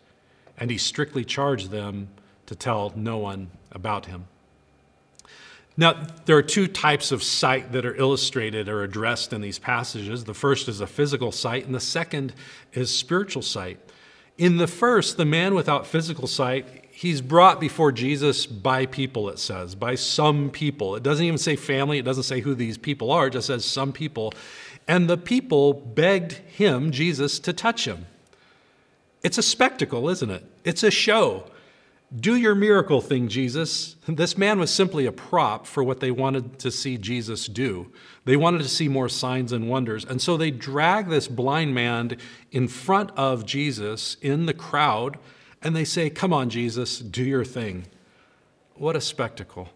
And 0.57 0.71
he 0.71 0.79
strictly 0.79 1.23
charged 1.23 1.69
them 1.69 2.07
to 2.47 2.55
tell 2.55 2.93
no 2.95 3.19
one 3.19 3.51
about 3.71 4.07
him. 4.07 4.25
Now, 5.79 6.07
there 6.25 6.35
are 6.35 6.41
two 6.41 6.65
types 6.65 7.11
of 7.11 7.21
sight 7.21 7.73
that 7.73 7.85
are 7.85 7.95
illustrated 7.95 8.67
or 8.67 8.81
addressed 8.81 9.33
in 9.33 9.41
these 9.41 9.59
passages. 9.59 10.23
The 10.23 10.33
first 10.33 10.67
is 10.67 10.81
a 10.81 10.87
physical 10.87 11.31
sight, 11.31 11.67
and 11.67 11.75
the 11.75 11.79
second 11.79 12.33
is 12.73 12.89
spiritual 12.89 13.43
sight. 13.43 13.79
In 14.39 14.57
the 14.57 14.65
first, 14.65 15.17
the 15.17 15.25
man 15.25 15.53
without 15.53 15.85
physical 15.85 16.25
sight, 16.25 16.86
he's 16.97 17.21
brought 17.21 17.59
before 17.59 17.91
Jesus 17.91 18.47
by 18.47 18.87
people, 18.87 19.29
it 19.29 19.37
says, 19.37 19.75
by 19.75 19.93
some 19.93 20.49
people. 20.49 20.95
It 20.95 21.03
doesn't 21.03 21.23
even 21.23 21.37
say 21.37 21.55
family, 21.55 21.99
it 21.99 22.05
doesn't 22.05 22.23
say 22.23 22.39
who 22.39 22.55
these 22.55 22.75
people 22.75 23.11
are, 23.11 23.27
it 23.27 23.33
just 23.33 23.45
says 23.45 23.65
some 23.65 23.93
people. 23.93 24.33
And 24.87 25.07
the 25.07 25.15
people 25.15 25.73
begged 25.73 26.31
him, 26.31 26.89
Jesus, 26.89 27.37
to 27.41 27.53
touch 27.53 27.85
him. 27.85 28.07
It's 29.21 29.37
a 29.37 29.43
spectacle, 29.43 30.09
isn't 30.09 30.31
it? 30.31 30.43
It's 30.63 30.81
a 30.81 30.89
show. 30.89 31.51
Do 32.19 32.35
your 32.35 32.55
miracle 32.55 33.01
thing, 33.01 33.27
Jesus. 33.27 33.95
This 34.07 34.35
man 34.35 34.57
was 34.57 34.71
simply 34.71 35.05
a 35.05 35.11
prop 35.11 35.67
for 35.67 35.83
what 35.83 35.99
they 35.99 36.09
wanted 36.09 36.57
to 36.59 36.71
see 36.71 36.97
Jesus 36.97 37.45
do. 37.45 37.91
They 38.25 38.37
wanted 38.37 38.63
to 38.63 38.69
see 38.69 38.87
more 38.87 39.09
signs 39.09 39.51
and 39.51 39.69
wonders. 39.69 40.03
And 40.03 40.19
so 40.19 40.35
they 40.35 40.49
drag 40.49 41.09
this 41.09 41.27
blind 41.27 41.75
man 41.75 42.17
in 42.51 42.67
front 42.67 43.11
of 43.11 43.45
Jesus 43.45 44.17
in 44.19 44.47
the 44.47 44.53
crowd 44.55 45.19
and 45.61 45.75
they 45.75 45.85
say, 45.85 46.09
Come 46.09 46.33
on, 46.33 46.49
Jesus, 46.49 46.99
do 46.99 47.23
your 47.23 47.45
thing. 47.45 47.87
What 48.75 48.95
a 48.95 49.01
spectacle. 49.01 49.69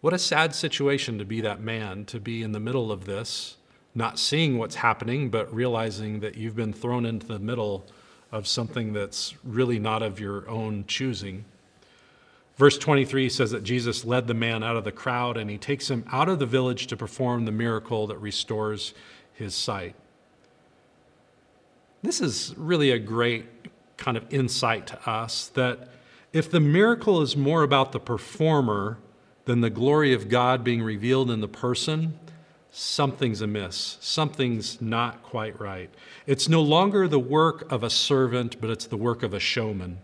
What 0.00 0.12
a 0.12 0.18
sad 0.18 0.54
situation 0.54 1.18
to 1.18 1.24
be 1.24 1.40
that 1.40 1.60
man, 1.60 2.04
to 2.06 2.20
be 2.20 2.42
in 2.42 2.52
the 2.52 2.60
middle 2.60 2.92
of 2.92 3.04
this, 3.04 3.56
not 3.94 4.18
seeing 4.18 4.58
what's 4.58 4.76
happening, 4.76 5.28
but 5.28 5.52
realizing 5.52 6.20
that 6.20 6.36
you've 6.36 6.54
been 6.54 6.72
thrown 6.72 7.04
into 7.04 7.26
the 7.26 7.38
middle 7.38 7.84
of 8.30 8.46
something 8.46 8.92
that's 8.92 9.34
really 9.42 9.78
not 9.78 10.02
of 10.02 10.20
your 10.20 10.48
own 10.48 10.84
choosing. 10.86 11.44
Verse 12.56 12.76
23 12.76 13.28
says 13.28 13.50
that 13.52 13.64
Jesus 13.64 14.04
led 14.04 14.26
the 14.26 14.34
man 14.34 14.62
out 14.62 14.76
of 14.76 14.84
the 14.84 14.92
crowd 14.92 15.36
and 15.36 15.48
he 15.48 15.58
takes 15.58 15.90
him 15.90 16.04
out 16.12 16.28
of 16.28 16.38
the 16.38 16.46
village 16.46 16.88
to 16.88 16.96
perform 16.96 17.44
the 17.44 17.52
miracle 17.52 18.06
that 18.08 18.18
restores 18.18 18.94
his 19.32 19.54
sight. 19.54 19.94
This 22.02 22.20
is 22.20 22.54
really 22.56 22.90
a 22.90 22.98
great 22.98 23.46
kind 23.98 24.16
of 24.16 24.24
insight 24.32 24.86
to 24.86 25.10
us 25.10 25.48
that 25.48 25.88
if 26.32 26.50
the 26.50 26.60
miracle 26.60 27.20
is 27.20 27.36
more 27.36 27.62
about 27.62 27.92
the 27.92 28.00
performer 28.00 28.98
than 29.44 29.60
the 29.60 29.70
glory 29.70 30.14
of 30.14 30.28
God 30.28 30.64
being 30.64 30.82
revealed 30.82 31.30
in 31.30 31.40
the 31.40 31.48
person, 31.48 32.18
something's 32.70 33.40
amiss. 33.40 33.96
Something's 34.00 34.80
not 34.80 35.22
quite 35.22 35.58
right. 35.60 35.90
It's 36.26 36.48
no 36.48 36.62
longer 36.62 37.08
the 37.08 37.18
work 37.18 37.70
of 37.72 37.82
a 37.82 37.90
servant, 37.90 38.60
but 38.60 38.70
it's 38.70 38.86
the 38.86 38.96
work 38.96 39.22
of 39.22 39.34
a 39.34 39.40
showman. 39.40 39.98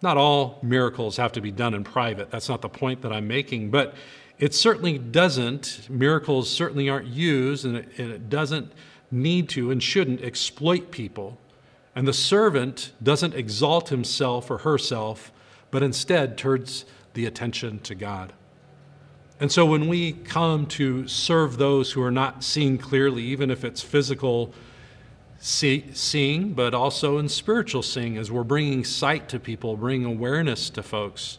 Not 0.00 0.16
all 0.16 0.58
miracles 0.62 1.16
have 1.16 1.32
to 1.32 1.40
be 1.40 1.50
done 1.50 1.74
in 1.74 1.84
private. 1.84 2.30
That's 2.30 2.48
not 2.48 2.62
the 2.62 2.68
point 2.68 3.02
that 3.02 3.12
I'm 3.12 3.26
making. 3.26 3.70
But 3.70 3.94
it 4.38 4.54
certainly 4.54 4.96
doesn't, 4.96 5.88
miracles 5.90 6.48
certainly 6.48 6.88
aren't 6.88 7.08
used, 7.08 7.64
and 7.64 7.76
it, 7.76 7.88
and 7.98 8.10
it 8.10 8.30
doesn't 8.30 8.72
need 9.10 9.48
to 9.50 9.70
and 9.70 9.82
shouldn't 9.82 10.22
exploit 10.22 10.90
people. 10.90 11.36
And 11.98 12.06
the 12.06 12.12
servant 12.12 12.92
doesn't 13.02 13.34
exalt 13.34 13.88
himself 13.88 14.52
or 14.52 14.58
herself, 14.58 15.32
but 15.72 15.82
instead 15.82 16.38
turns 16.38 16.84
the 17.14 17.26
attention 17.26 17.80
to 17.80 17.96
God. 17.96 18.34
And 19.40 19.50
so 19.50 19.66
when 19.66 19.88
we 19.88 20.12
come 20.12 20.66
to 20.66 21.08
serve 21.08 21.58
those 21.58 21.90
who 21.90 22.02
are 22.04 22.12
not 22.12 22.44
seeing 22.44 22.78
clearly, 22.78 23.24
even 23.24 23.50
if 23.50 23.64
it's 23.64 23.82
physical 23.82 24.54
see, 25.40 25.86
seeing, 25.92 26.52
but 26.52 26.72
also 26.72 27.18
in 27.18 27.28
spiritual 27.28 27.82
seeing, 27.82 28.16
as 28.16 28.30
we're 28.30 28.44
bringing 28.44 28.84
sight 28.84 29.28
to 29.30 29.40
people, 29.40 29.76
bringing 29.76 30.06
awareness 30.06 30.70
to 30.70 30.84
folks. 30.84 31.38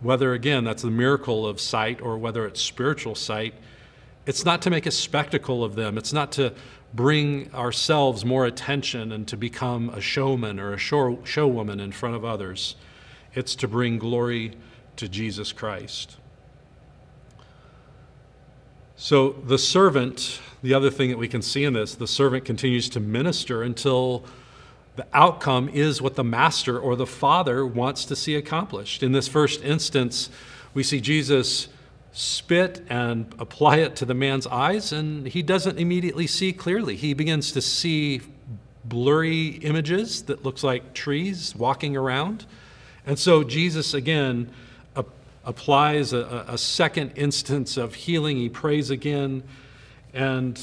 Whether, 0.00 0.32
again, 0.32 0.62
that's 0.62 0.82
the 0.82 0.92
miracle 0.92 1.44
of 1.44 1.60
sight 1.60 2.00
or 2.00 2.16
whether 2.18 2.46
it's 2.46 2.62
spiritual 2.62 3.16
sight, 3.16 3.54
it's 4.26 4.44
not 4.44 4.62
to 4.62 4.70
make 4.70 4.86
a 4.86 4.90
spectacle 4.90 5.62
of 5.62 5.74
them. 5.74 5.98
It's 5.98 6.12
not 6.12 6.32
to 6.32 6.52
bring 6.94 7.52
ourselves 7.54 8.24
more 8.24 8.46
attention 8.46 9.12
and 9.12 9.26
to 9.28 9.36
become 9.36 9.90
a 9.90 10.00
showman 10.00 10.60
or 10.60 10.72
a 10.72 10.78
show, 10.78 11.16
showwoman 11.24 11.80
in 11.80 11.92
front 11.92 12.14
of 12.14 12.24
others. 12.24 12.76
It's 13.34 13.54
to 13.56 13.68
bring 13.68 13.98
glory 13.98 14.56
to 14.96 15.08
Jesus 15.08 15.52
Christ. 15.52 16.16
So 18.96 19.30
the 19.30 19.58
servant 19.58 20.40
the 20.64 20.72
other 20.72 20.90
thing 20.90 21.10
that 21.10 21.18
we 21.18 21.28
can 21.28 21.42
see 21.42 21.62
in 21.62 21.74
this, 21.74 21.94
the 21.94 22.06
servant 22.06 22.46
continues 22.46 22.88
to 22.88 22.98
minister 22.98 23.62
until 23.62 24.24
the 24.96 25.06
outcome 25.12 25.68
is 25.68 26.00
what 26.00 26.14
the 26.14 26.24
master 26.24 26.80
or 26.80 26.96
the 26.96 27.06
father 27.06 27.66
wants 27.66 28.06
to 28.06 28.16
see 28.16 28.34
accomplished. 28.34 29.02
In 29.02 29.12
this 29.12 29.28
first 29.28 29.62
instance, 29.62 30.30
we 30.72 30.82
see 30.82 31.02
Jesus 31.02 31.68
spit 32.14 32.80
and 32.88 33.34
apply 33.38 33.78
it 33.78 33.96
to 33.96 34.04
the 34.04 34.14
man's 34.14 34.46
eyes, 34.46 34.92
and 34.92 35.26
he 35.26 35.42
doesn't 35.42 35.78
immediately 35.78 36.26
see 36.26 36.52
clearly. 36.52 36.96
He 36.96 37.12
begins 37.12 37.52
to 37.52 37.60
see 37.60 38.22
blurry 38.84 39.48
images 39.48 40.22
that 40.22 40.44
looks 40.44 40.62
like 40.62 40.94
trees 40.94 41.54
walking 41.56 41.96
around. 41.96 42.46
And 43.06 43.18
so 43.18 43.42
Jesus 43.42 43.92
again 43.94 44.50
applies 45.44 46.12
a, 46.12 46.44
a 46.48 46.56
second 46.56 47.12
instance 47.16 47.76
of 47.76 47.94
healing. 47.94 48.36
He 48.38 48.48
prays 48.48 48.90
again 48.90 49.42
and 50.14 50.58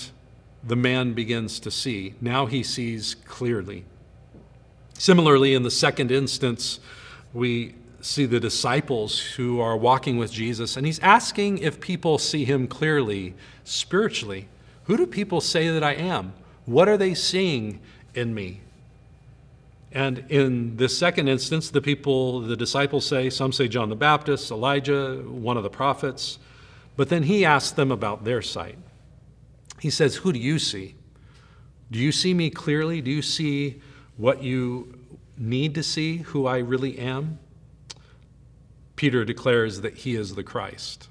the 0.63 0.75
man 0.75 1.13
begins 1.13 1.59
to 1.59 1.71
see. 1.71 2.15
Now 2.21 2.45
he 2.45 2.63
sees 2.63 3.15
clearly. 3.25 3.85
Similarly, 4.97 5.53
in 5.53 5.63
the 5.63 5.71
second 5.71 6.11
instance, 6.11 6.79
we 7.33 7.75
see 8.01 8.25
the 8.25 8.39
disciples 8.39 9.19
who 9.19 9.59
are 9.59 9.77
walking 9.77 10.17
with 10.17 10.31
Jesus, 10.31 10.77
and 10.77 10.85
he's 10.85 10.99
asking 10.99 11.59
if 11.59 11.79
people 11.79 12.17
see 12.17 12.45
him 12.45 12.67
clearly, 12.67 13.35
spiritually. 13.63 14.47
Who 14.85 14.97
do 14.97 15.05
people 15.05 15.41
say 15.41 15.69
that 15.69 15.83
I 15.83 15.93
am? 15.93 16.33
What 16.65 16.89
are 16.89 16.97
they 16.97 17.13
seeing 17.13 17.79
in 18.13 18.33
me? 18.33 18.61
And 19.91 20.25
in 20.29 20.77
this 20.77 20.97
second 20.97 21.27
instance, 21.27 21.69
the 21.69 21.81
people, 21.81 22.41
the 22.41 22.55
disciples 22.55 23.05
say, 23.05 23.29
some 23.29 23.51
say 23.51 23.67
John 23.67 23.89
the 23.89 23.95
Baptist, 23.95 24.49
Elijah, 24.49 25.17
one 25.17 25.57
of 25.57 25.63
the 25.63 25.69
prophets, 25.69 26.39
but 26.95 27.09
then 27.09 27.23
he 27.23 27.45
asks 27.45 27.71
them 27.71 27.91
about 27.91 28.23
their 28.23 28.41
sight. 28.41 28.77
He 29.79 29.89
says, 29.89 30.17
Who 30.17 30.31
do 30.31 30.39
you 30.39 30.59
see? 30.59 30.95
Do 31.89 31.99
you 31.99 32.11
see 32.11 32.33
me 32.33 32.49
clearly? 32.49 33.01
Do 33.01 33.11
you 33.11 33.21
see 33.21 33.81
what 34.15 34.43
you 34.43 34.97
need 35.37 35.75
to 35.75 35.83
see, 35.83 36.17
who 36.17 36.45
I 36.45 36.59
really 36.59 36.97
am? 36.99 37.39
Peter 39.01 39.25
declares 39.25 39.81
that 39.81 39.97
he 39.97 40.13
is 40.13 40.35
the 40.35 40.43
Christ. 40.43 41.09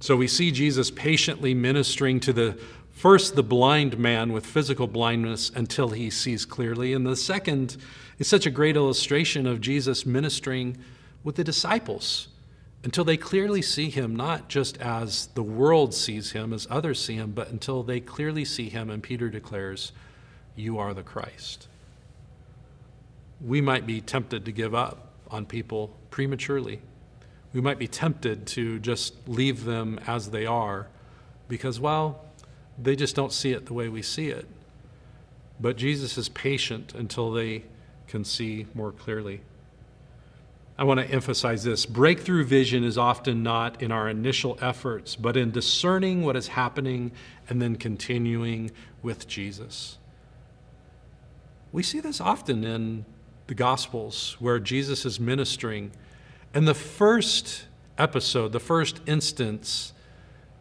So 0.00 0.16
we 0.16 0.26
see 0.26 0.50
Jesus 0.50 0.90
patiently 0.90 1.54
ministering 1.54 2.18
to 2.18 2.32
the 2.32 2.58
first 2.90 3.36
the 3.36 3.44
blind 3.44 3.96
man 3.96 4.32
with 4.32 4.44
physical 4.44 4.88
blindness 4.88 5.50
until 5.50 5.90
he 5.90 6.10
sees 6.10 6.44
clearly. 6.44 6.92
And 6.92 7.06
the 7.06 7.14
second 7.14 7.76
is 8.18 8.26
such 8.26 8.44
a 8.44 8.50
great 8.50 8.74
illustration 8.74 9.46
of 9.46 9.60
Jesus 9.60 10.04
ministering 10.04 10.76
with 11.22 11.36
the 11.36 11.44
disciples 11.44 12.26
until 12.82 13.04
they 13.04 13.18
clearly 13.18 13.62
see 13.62 13.88
him 13.88 14.16
not 14.16 14.48
just 14.48 14.76
as 14.78 15.28
the 15.34 15.44
world 15.44 15.94
sees 15.94 16.32
him, 16.32 16.52
as 16.52 16.66
others 16.68 17.00
see 17.00 17.14
him, 17.14 17.30
but 17.30 17.50
until 17.50 17.84
they 17.84 18.00
clearly 18.00 18.44
see 18.44 18.68
him, 18.68 18.90
and 18.90 19.00
Peter 19.00 19.28
declares, 19.28 19.92
You 20.56 20.78
are 20.78 20.92
the 20.92 21.04
Christ. 21.04 21.68
We 23.40 23.60
might 23.60 23.86
be 23.86 24.00
tempted 24.00 24.44
to 24.46 24.50
give 24.50 24.74
up 24.74 25.12
on 25.30 25.46
people 25.46 25.96
prematurely. 26.14 26.80
We 27.52 27.60
might 27.60 27.80
be 27.80 27.88
tempted 27.88 28.46
to 28.46 28.78
just 28.78 29.28
leave 29.28 29.64
them 29.64 29.98
as 30.06 30.30
they 30.30 30.46
are 30.46 30.86
because, 31.48 31.80
well, 31.80 32.24
they 32.80 32.94
just 32.94 33.16
don't 33.16 33.32
see 33.32 33.50
it 33.50 33.66
the 33.66 33.74
way 33.74 33.88
we 33.88 34.00
see 34.00 34.28
it. 34.28 34.46
But 35.58 35.76
Jesus 35.76 36.16
is 36.16 36.28
patient 36.28 36.94
until 36.94 37.32
they 37.32 37.64
can 38.06 38.24
see 38.24 38.66
more 38.74 38.92
clearly. 38.92 39.40
I 40.78 40.84
want 40.84 41.00
to 41.00 41.06
emphasize 41.10 41.64
this. 41.64 41.84
Breakthrough 41.84 42.44
vision 42.44 42.84
is 42.84 42.96
often 42.96 43.42
not 43.42 43.82
in 43.82 43.90
our 43.90 44.08
initial 44.08 44.56
efforts, 44.62 45.16
but 45.16 45.36
in 45.36 45.50
discerning 45.50 46.22
what 46.22 46.36
is 46.36 46.46
happening 46.46 47.10
and 47.48 47.60
then 47.60 47.74
continuing 47.74 48.70
with 49.02 49.26
Jesus. 49.26 49.98
We 51.72 51.82
see 51.82 51.98
this 51.98 52.20
often 52.20 52.62
in 52.62 53.04
the 53.48 53.54
Gospels 53.54 54.36
where 54.38 54.60
Jesus 54.60 55.04
is 55.04 55.18
ministering. 55.18 55.90
And 56.54 56.68
the 56.68 56.74
first 56.74 57.64
episode, 57.98 58.52
the 58.52 58.60
first 58.60 59.00
instance, 59.06 59.92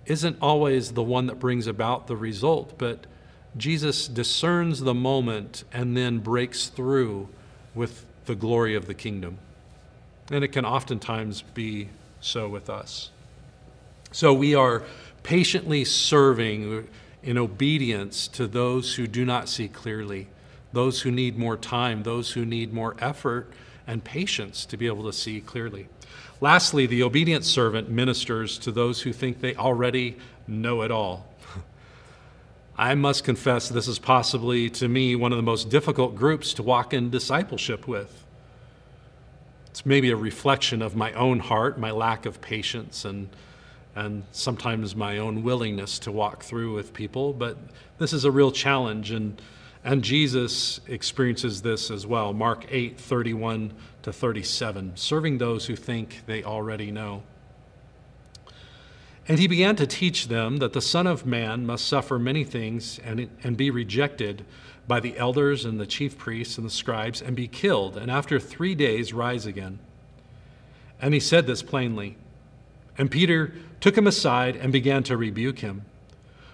isn't 0.07 0.37
always 0.41 0.93
the 0.93 1.03
one 1.03 1.27
that 1.27 1.39
brings 1.39 1.67
about 1.67 2.07
the 2.07 2.17
result, 2.17 2.77
but 2.77 3.05
Jesus 3.55 4.07
discerns 4.07 4.81
the 4.81 4.95
moment 4.95 5.63
and 5.71 5.95
then 5.95 6.17
breaks 6.17 6.67
through 6.67 7.29
with 7.75 8.05
the 8.25 8.35
glory 8.35 8.75
of 8.75 8.87
the 8.87 8.95
kingdom. 8.95 9.37
And 10.31 10.43
it 10.43 10.49
can 10.49 10.65
oftentimes 10.65 11.43
be 11.43 11.89
so 12.19 12.49
with 12.49 12.69
us. 12.69 13.11
So 14.11 14.33
we 14.33 14.55
are 14.55 14.83
patiently 15.21 15.85
serving 15.85 16.87
in 17.21 17.37
obedience 17.37 18.27
to 18.29 18.47
those 18.47 18.95
who 18.95 19.05
do 19.05 19.25
not 19.25 19.47
see 19.47 19.67
clearly, 19.67 20.27
those 20.71 21.01
who 21.01 21.11
need 21.11 21.37
more 21.37 21.55
time, 21.55 22.03
those 22.03 22.31
who 22.31 22.45
need 22.45 22.73
more 22.73 22.95
effort 22.99 23.51
and 23.87 24.03
patience 24.03 24.65
to 24.65 24.77
be 24.77 24.87
able 24.87 25.03
to 25.03 25.13
see 25.13 25.41
clearly. 25.41 25.87
Lastly, 26.41 26.85
the 26.85 27.03
obedient 27.03 27.45
servant 27.45 27.89
ministers 27.89 28.57
to 28.59 28.71
those 28.71 29.01
who 29.01 29.13
think 29.13 29.39
they 29.39 29.55
already 29.55 30.17
know 30.47 30.81
it 30.81 30.91
all. 30.91 31.25
I 32.77 32.95
must 32.95 33.23
confess, 33.23 33.69
this 33.69 33.87
is 33.87 33.99
possibly 33.99 34.69
to 34.71 34.87
me 34.87 35.15
one 35.15 35.31
of 35.31 35.37
the 35.37 35.43
most 35.43 35.69
difficult 35.69 36.15
groups 36.15 36.53
to 36.55 36.63
walk 36.63 36.93
in 36.93 37.09
discipleship 37.09 37.87
with. 37.87 38.25
It's 39.67 39.85
maybe 39.85 40.11
a 40.11 40.15
reflection 40.15 40.81
of 40.81 40.95
my 40.95 41.13
own 41.13 41.39
heart, 41.39 41.79
my 41.79 41.91
lack 41.91 42.25
of 42.25 42.41
patience, 42.41 43.05
and, 43.05 43.29
and 43.95 44.23
sometimes 44.31 44.95
my 44.95 45.17
own 45.17 45.43
willingness 45.43 45.97
to 45.99 46.11
walk 46.11 46.43
through 46.43 46.73
with 46.73 46.93
people. 46.93 47.33
But 47.33 47.57
this 47.97 48.13
is 48.13 48.25
a 48.25 48.31
real 48.31 48.51
challenge, 48.51 49.11
and, 49.11 49.41
and 49.83 50.03
Jesus 50.03 50.79
experiences 50.87 51.61
this 51.61 51.91
as 51.91 52.07
well. 52.07 52.33
Mark 52.33 52.65
8 52.69 52.97
31 52.97 53.73
to 54.03 54.13
37, 54.13 54.93
serving 54.95 55.37
those 55.37 55.65
who 55.65 55.75
think 55.75 56.23
they 56.25 56.43
already 56.43 56.91
know. 56.91 57.23
And 59.27 59.39
he 59.39 59.47
began 59.47 59.75
to 59.77 59.87
teach 59.87 60.27
them 60.27 60.57
that 60.57 60.73
the 60.73 60.81
Son 60.81 61.07
of 61.07 61.25
Man 61.25 61.65
must 61.65 61.87
suffer 61.87 62.19
many 62.19 62.43
things 62.43 62.99
and, 62.99 63.29
and 63.43 63.55
be 63.55 63.69
rejected 63.69 64.45
by 64.85 64.99
the 64.99 65.17
elders 65.17 65.63
and 65.63 65.79
the 65.79 65.85
chief 65.85 66.17
priests 66.17 66.57
and 66.57 66.65
the 66.67 66.71
scribes 66.71 67.21
and 67.21 67.35
be 67.35 67.47
killed, 67.47 67.95
and 67.95 68.11
after 68.11 68.37
three 68.39 68.75
days 68.75 69.13
rise 69.13 69.45
again. 69.45 69.79
And 71.01 71.13
he 71.13 71.19
said 71.19 71.47
this 71.47 71.63
plainly. 71.63 72.17
And 72.97 73.09
Peter 73.09 73.53
took 73.79 73.97
him 73.97 74.07
aside 74.07 74.55
and 74.55 74.71
began 74.71 75.03
to 75.03 75.17
rebuke 75.17 75.59
him. 75.59 75.85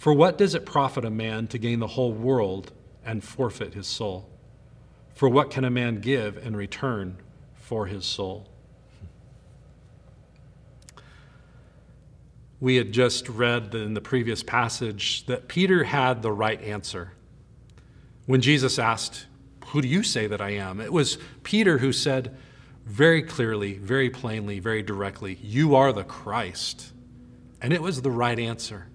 For 0.00 0.14
what 0.14 0.38
does 0.38 0.54
it 0.54 0.64
profit 0.64 1.04
a 1.04 1.10
man 1.10 1.46
to 1.48 1.58
gain 1.58 1.78
the 1.78 1.86
whole 1.86 2.10
world 2.10 2.72
and 3.04 3.22
forfeit 3.22 3.74
his 3.74 3.86
soul? 3.86 4.30
For 5.12 5.28
what 5.28 5.50
can 5.50 5.62
a 5.62 5.70
man 5.70 6.00
give 6.00 6.38
in 6.38 6.56
return 6.56 7.18
for 7.52 7.84
his 7.84 8.06
soul? 8.06 8.48
We 12.60 12.76
had 12.76 12.92
just 12.92 13.28
read 13.28 13.74
in 13.74 13.92
the 13.92 14.00
previous 14.00 14.42
passage 14.42 15.26
that 15.26 15.48
Peter 15.48 15.84
had 15.84 16.22
the 16.22 16.32
right 16.32 16.62
answer. 16.62 17.12
When 18.24 18.40
Jesus 18.40 18.78
asked, 18.78 19.26
Who 19.66 19.82
do 19.82 19.88
you 19.88 20.02
say 20.02 20.26
that 20.26 20.40
I 20.40 20.52
am? 20.52 20.80
It 20.80 20.94
was 20.94 21.18
Peter 21.42 21.76
who 21.76 21.92
said 21.92 22.34
very 22.86 23.22
clearly, 23.22 23.74
very 23.74 24.08
plainly, 24.08 24.60
very 24.60 24.82
directly, 24.82 25.38
You 25.42 25.74
are 25.74 25.92
the 25.92 26.04
Christ. 26.04 26.94
And 27.60 27.74
it 27.74 27.82
was 27.82 28.00
the 28.00 28.10
right 28.10 28.38
answer. 28.38 28.89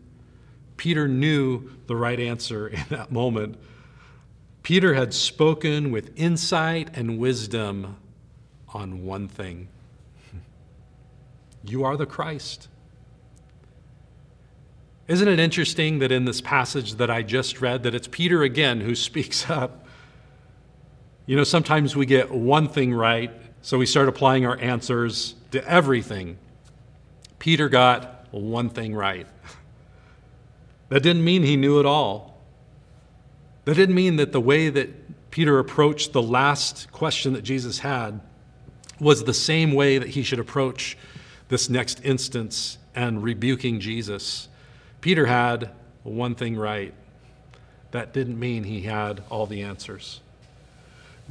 Peter 0.78 1.08
knew 1.08 1.70
the 1.88 1.96
right 1.96 2.20
answer 2.20 2.68
in 2.68 2.84
that 2.90 3.12
moment. 3.12 3.58
Peter 4.64 4.96
had 4.96 5.14
spoken 5.14 5.92
with 5.92 6.12
insight 6.16 6.90
and 6.96 7.20
wisdom 7.20 7.98
on 8.74 9.06
one 9.06 9.28
thing 9.28 9.68
You 11.64 11.84
are 11.84 11.98
the 11.98 12.06
Christ. 12.06 12.68
Isn't 15.08 15.28
it 15.28 15.40
interesting 15.40 16.00
that 16.00 16.12
in 16.12 16.26
this 16.26 16.42
passage 16.42 16.96
that 16.96 17.12
I 17.12 17.22
just 17.22 17.62
read 17.62 17.84
that 17.84 17.94
it's 17.94 18.08
Peter 18.08 18.42
again 18.42 18.82
who 18.82 18.96
speaks 18.96 19.50
up? 19.50 19.86
You 21.28 21.36
know, 21.36 21.44
sometimes 21.44 21.96
we 21.96 22.06
get 22.06 22.32
one 22.32 22.68
thing 22.68 22.94
right, 22.94 23.32
so 23.62 23.78
we 23.78 23.86
start 23.86 24.08
applying 24.08 24.46
our 24.46 24.58
answers 24.60 25.36
to 25.52 25.68
everything. 25.68 26.38
Peter 27.40 27.70
got 27.70 28.28
one 28.32 28.70
thing 28.70 28.96
right. 28.96 29.28
That 30.90 31.02
didn't 31.02 31.24
mean 31.24 31.44
he 31.44 31.56
knew 31.56 31.80
it 31.80 31.86
all. 31.86 32.38
That 33.66 33.76
didn't 33.76 33.96
mean 33.96 34.18
that 34.18 34.32
the 34.32 34.42
way 34.42 34.70
that 34.70 35.32
Peter 35.32 35.60
approached 35.60 36.14
the 36.14 36.22
last 36.22 36.92
question 36.92 37.34
that 37.34 37.42
Jesus 37.42 37.80
had 37.80 38.22
was 39.00 39.24
the 39.24 39.34
same 39.34 39.74
way 39.74 39.98
that 39.98 40.10
he 40.10 40.24
should 40.24 40.40
approach 40.40 40.98
this 41.50 41.70
next 41.70 42.04
instance 42.04 42.78
and 42.96 43.22
rebuking 43.22 43.80
Jesus. 43.80 44.48
Peter 45.02 45.26
had 45.26 45.72
one 46.04 46.36
thing 46.36 46.56
right. 46.56 46.94
That 47.92 48.14
didn't 48.14 48.40
mean 48.40 48.64
he 48.64 48.82
had 48.82 49.24
all 49.30 49.46
the 49.46 49.62
answers. 49.62 50.22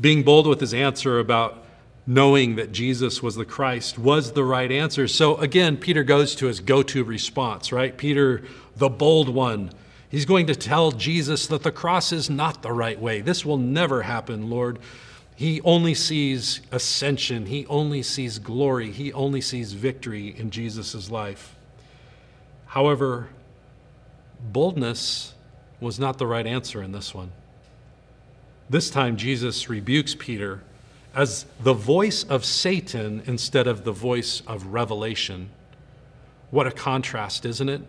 Being 0.00 0.22
bold 0.22 0.46
with 0.46 0.60
his 0.60 0.74
answer 0.74 1.18
about 1.18 1.63
knowing 2.06 2.56
that 2.56 2.72
Jesus 2.72 3.22
was 3.22 3.34
the 3.34 3.44
Christ 3.44 3.98
was 3.98 4.32
the 4.32 4.44
right 4.44 4.70
answer. 4.70 5.08
So 5.08 5.36
again, 5.36 5.76
Peter 5.76 6.04
goes 6.04 6.34
to 6.36 6.46
his 6.46 6.60
go 6.60 6.82
to 6.82 7.02
response, 7.02 7.72
right? 7.72 7.96
Peter, 7.96 8.42
the 8.76 8.90
bold 8.90 9.28
one, 9.28 9.70
he's 10.10 10.26
going 10.26 10.46
to 10.46 10.54
tell 10.54 10.92
Jesus 10.92 11.46
that 11.46 11.62
the 11.62 11.72
cross 11.72 12.12
is 12.12 12.28
not 12.28 12.62
the 12.62 12.72
right 12.72 13.00
way. 13.00 13.20
This 13.20 13.44
will 13.44 13.56
never 13.56 14.02
happen, 14.02 14.50
Lord. 14.50 14.78
He 15.36 15.60
only 15.62 15.94
sees 15.94 16.60
ascension, 16.70 17.46
he 17.46 17.66
only 17.66 18.02
sees 18.02 18.38
glory, 18.38 18.92
he 18.92 19.12
only 19.12 19.40
sees 19.40 19.72
victory 19.72 20.28
in 20.38 20.50
Jesus' 20.50 21.10
life. 21.10 21.56
However, 22.66 23.28
boldness 24.40 25.34
was 25.80 25.98
not 25.98 26.18
the 26.18 26.26
right 26.26 26.46
answer 26.46 26.82
in 26.82 26.92
this 26.92 27.14
one. 27.14 27.32
This 28.70 28.90
time, 28.90 29.16
Jesus 29.16 29.68
rebukes 29.68 30.14
Peter 30.14 30.62
as 31.14 31.46
the 31.60 31.74
voice 31.74 32.24
of 32.24 32.44
Satan 32.44 33.22
instead 33.26 33.66
of 33.66 33.84
the 33.84 33.92
voice 33.92 34.42
of 34.46 34.66
revelation. 34.66 35.50
What 36.50 36.66
a 36.66 36.70
contrast, 36.70 37.44
isn't 37.44 37.68
it? 37.68 37.82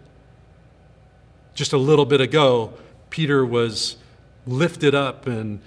Just 1.54 1.74
a 1.74 1.78
little 1.78 2.06
bit 2.06 2.22
ago, 2.22 2.74
Peter 3.10 3.46
was 3.46 3.98
lifted 4.46 4.94
up 4.94 5.28
and 5.28 5.60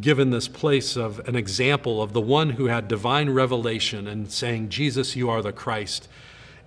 given 0.00 0.30
this 0.30 0.48
place 0.48 0.96
of 0.96 1.26
an 1.28 1.34
example 1.34 2.02
of 2.02 2.12
the 2.12 2.20
one 2.20 2.50
who 2.50 2.66
had 2.66 2.88
divine 2.88 3.30
revelation 3.30 4.06
and 4.06 4.30
saying, 4.30 4.68
Jesus, 4.68 5.16
you 5.16 5.28
are 5.28 5.42
the 5.42 5.52
Christ. 5.52 6.08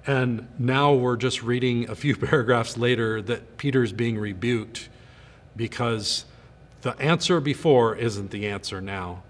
And 0.05 0.47
now 0.59 0.93
we're 0.93 1.15
just 1.15 1.41
reading 1.41 1.89
a 1.89 1.95
few 1.95 2.15
paragraphs 2.17 2.77
later 2.77 3.21
that 3.21 3.57
Peter's 3.57 3.93
being 3.93 4.17
rebuked 4.17 4.89
because 5.55 6.25
the 6.81 6.97
answer 6.99 7.39
before 7.39 7.95
isn't 7.95 8.31
the 8.31 8.47
answer 8.47 8.81
now. 8.81 9.23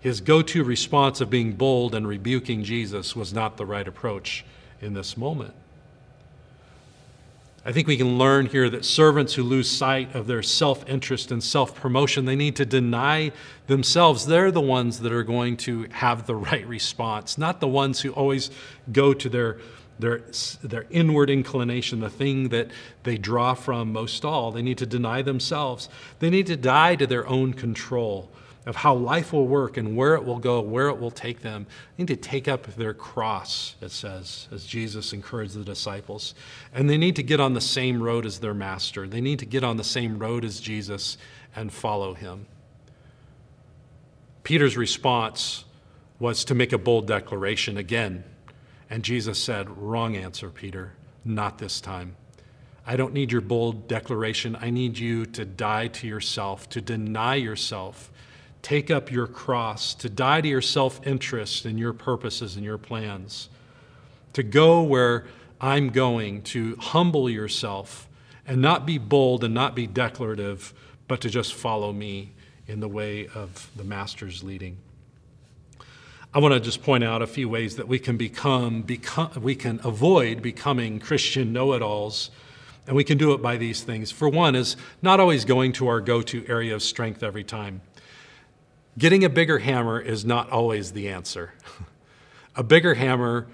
His 0.00 0.22
go 0.22 0.40
to 0.42 0.64
response 0.64 1.20
of 1.20 1.28
being 1.28 1.52
bold 1.52 1.94
and 1.94 2.08
rebuking 2.08 2.64
Jesus 2.64 3.14
was 3.14 3.32
not 3.32 3.56
the 3.56 3.66
right 3.66 3.86
approach 3.86 4.44
in 4.80 4.94
this 4.94 5.16
moment. 5.16 5.54
I 7.62 7.72
think 7.72 7.86
we 7.86 7.98
can 7.98 8.16
learn 8.16 8.46
here 8.46 8.70
that 8.70 8.86
servants 8.86 9.34
who 9.34 9.42
lose 9.42 9.70
sight 9.70 10.14
of 10.14 10.26
their 10.26 10.42
self 10.42 10.88
interest 10.88 11.30
and 11.30 11.44
self 11.44 11.74
promotion, 11.74 12.24
they 12.24 12.36
need 12.36 12.56
to 12.56 12.64
deny 12.64 13.32
themselves. 13.66 14.24
They're 14.24 14.50
the 14.50 14.62
ones 14.62 15.00
that 15.00 15.12
are 15.12 15.22
going 15.22 15.58
to 15.58 15.86
have 15.90 16.26
the 16.26 16.34
right 16.34 16.66
response, 16.66 17.36
not 17.36 17.60
the 17.60 17.68
ones 17.68 18.00
who 18.00 18.12
always 18.12 18.50
go 18.90 19.12
to 19.12 19.28
their, 19.28 19.58
their, 19.98 20.22
their 20.62 20.86
inward 20.88 21.28
inclination, 21.28 22.00
the 22.00 22.08
thing 22.08 22.48
that 22.48 22.70
they 23.02 23.18
draw 23.18 23.52
from 23.52 23.92
most 23.92 24.24
all. 24.24 24.50
They 24.50 24.62
need 24.62 24.78
to 24.78 24.86
deny 24.86 25.20
themselves. 25.20 25.90
They 26.20 26.30
need 26.30 26.46
to 26.46 26.56
die 26.56 26.96
to 26.96 27.06
their 27.06 27.28
own 27.28 27.52
control 27.52 28.30
of 28.70 28.76
how 28.76 28.94
life 28.94 29.32
will 29.32 29.48
work 29.48 29.76
and 29.76 29.96
where 29.96 30.14
it 30.14 30.24
will 30.24 30.38
go, 30.38 30.60
where 30.60 30.90
it 30.90 31.00
will 31.00 31.10
take 31.10 31.40
them. 31.40 31.66
They 31.96 32.04
need 32.04 32.08
to 32.08 32.14
take 32.14 32.46
up 32.46 32.68
their 32.76 32.94
cross, 32.94 33.74
it 33.80 33.90
says, 33.90 34.46
as 34.52 34.64
Jesus 34.64 35.12
encouraged 35.12 35.54
the 35.54 35.64
disciples. 35.64 36.36
And 36.72 36.88
they 36.88 36.96
need 36.96 37.16
to 37.16 37.24
get 37.24 37.40
on 37.40 37.54
the 37.54 37.60
same 37.60 38.00
road 38.00 38.24
as 38.24 38.38
their 38.38 38.54
master. 38.54 39.08
They 39.08 39.20
need 39.20 39.40
to 39.40 39.44
get 39.44 39.64
on 39.64 39.76
the 39.76 39.82
same 39.82 40.20
road 40.20 40.44
as 40.44 40.60
Jesus 40.60 41.18
and 41.56 41.72
follow 41.72 42.14
him. 42.14 42.46
Peter's 44.44 44.76
response 44.76 45.64
was 46.20 46.44
to 46.44 46.54
make 46.54 46.72
a 46.72 46.78
bold 46.78 47.08
declaration 47.08 47.76
again. 47.76 48.22
And 48.88 49.02
Jesus 49.02 49.42
said, 49.42 49.78
Wrong 49.78 50.14
answer, 50.14 50.48
Peter, 50.48 50.92
not 51.24 51.58
this 51.58 51.80
time. 51.80 52.14
I 52.86 52.94
don't 52.94 53.14
need 53.14 53.32
your 53.32 53.40
bold 53.40 53.88
declaration. 53.88 54.56
I 54.60 54.70
need 54.70 54.96
you 54.96 55.26
to 55.26 55.44
die 55.44 55.88
to 55.88 56.06
yourself, 56.06 56.68
to 56.68 56.80
deny 56.80 57.34
yourself 57.34 58.12
take 58.62 58.90
up 58.90 59.10
your 59.10 59.26
cross, 59.26 59.94
to 59.94 60.08
die 60.08 60.40
to 60.40 60.48
your 60.48 60.62
self 60.62 61.06
interest 61.06 61.64
and 61.64 61.78
your 61.78 61.92
purposes 61.92 62.56
and 62.56 62.64
your 62.64 62.78
plans, 62.78 63.48
to 64.32 64.42
go 64.42 64.82
where 64.82 65.26
I'm 65.60 65.90
going, 65.90 66.42
to 66.42 66.76
humble 66.76 67.28
yourself 67.28 68.08
and 68.46 68.60
not 68.60 68.86
be 68.86 68.98
bold 68.98 69.44
and 69.44 69.54
not 69.54 69.74
be 69.74 69.86
declarative, 69.86 70.72
but 71.06 71.20
to 71.20 71.30
just 71.30 71.54
follow 71.54 71.92
me 71.92 72.32
in 72.66 72.80
the 72.80 72.88
way 72.88 73.28
of 73.34 73.70
the 73.76 73.84
Master's 73.84 74.42
leading. 74.42 74.76
I 76.32 76.38
want 76.38 76.54
to 76.54 76.60
just 76.60 76.82
point 76.82 77.02
out 77.02 77.22
a 77.22 77.26
few 77.26 77.48
ways 77.48 77.76
that 77.76 77.88
we 77.88 77.98
can 77.98 78.16
become, 78.16 78.82
become 78.82 79.30
we 79.42 79.56
can 79.56 79.80
avoid 79.82 80.42
becoming 80.42 81.00
Christian 81.00 81.52
know-it-alls, 81.52 82.30
and 82.86 82.94
we 82.94 83.02
can 83.02 83.18
do 83.18 83.32
it 83.32 83.42
by 83.42 83.56
these 83.56 83.82
things. 83.82 84.12
For 84.12 84.28
one, 84.28 84.54
is 84.54 84.76
not 85.02 85.18
always 85.18 85.44
going 85.44 85.72
to 85.74 85.88
our 85.88 86.00
go-to 86.00 86.46
area 86.48 86.74
of 86.74 86.82
strength 86.82 87.22
every 87.22 87.44
time. 87.44 87.80
Getting 88.98 89.24
a 89.24 89.28
bigger 89.28 89.60
hammer 89.60 90.00
is 90.00 90.24
not 90.24 90.50
always 90.50 90.92
the 90.92 91.08
answer. 91.08 91.52
a 92.56 92.62
bigger 92.62 92.94
hammer 92.94 93.46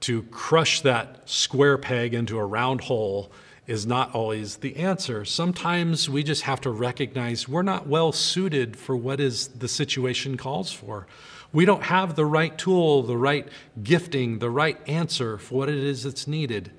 to 0.00 0.22
crush 0.24 0.80
that 0.80 1.28
square 1.28 1.76
peg 1.76 2.14
into 2.14 2.38
a 2.38 2.46
round 2.46 2.82
hole 2.82 3.30
is 3.66 3.86
not 3.86 4.14
always 4.14 4.56
the 4.56 4.76
answer. 4.76 5.26
Sometimes 5.26 6.08
we 6.08 6.22
just 6.22 6.42
have 6.42 6.60
to 6.62 6.70
recognize 6.70 7.46
we're 7.46 7.62
not 7.62 7.86
well 7.86 8.12
suited 8.12 8.76
for 8.76 8.96
what 8.96 9.20
is 9.20 9.48
the 9.48 9.68
situation 9.68 10.38
calls 10.38 10.72
for. 10.72 11.06
We 11.52 11.66
don't 11.66 11.84
have 11.84 12.16
the 12.16 12.24
right 12.24 12.56
tool, 12.56 13.02
the 13.02 13.16
right 13.16 13.46
gifting, 13.82 14.38
the 14.38 14.50
right 14.50 14.78
answer 14.88 15.36
for 15.36 15.54
what 15.54 15.68
it 15.68 15.76
is 15.76 16.04
that's 16.04 16.26
needed. 16.26 16.70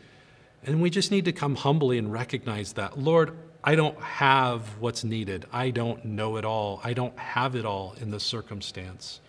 And 0.64 0.82
we 0.82 0.90
just 0.90 1.12
need 1.12 1.26
to 1.26 1.32
come 1.32 1.56
humbly 1.56 2.00
and 2.00 2.12
recognize 2.12 2.74
that. 2.74 2.98
Lord, 2.98 3.38
I 3.64 3.76
don't 3.76 4.00
have 4.00 4.80
what's 4.80 5.04
needed. 5.04 5.46
I 5.52 5.70
don't 5.70 6.04
know 6.06 6.38
it 6.38 6.46
all. 6.46 6.80
I 6.84 6.94
don't 6.94 7.18
have 7.20 7.56
it 7.56 7.66
all 7.66 7.96
in 8.00 8.12
this 8.12 8.24
circumstance. 8.24 9.20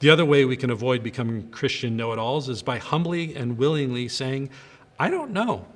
The 0.00 0.10
other 0.10 0.24
way 0.24 0.44
we 0.44 0.56
can 0.56 0.70
avoid 0.70 1.02
becoming 1.02 1.50
Christian 1.50 1.96
know 1.96 2.12
it 2.12 2.18
alls 2.18 2.48
is 2.48 2.62
by 2.62 2.78
humbly 2.78 3.34
and 3.34 3.58
willingly 3.58 4.08
saying, 4.08 4.50
I 4.98 5.10
don't 5.10 5.30
know. 5.30 5.66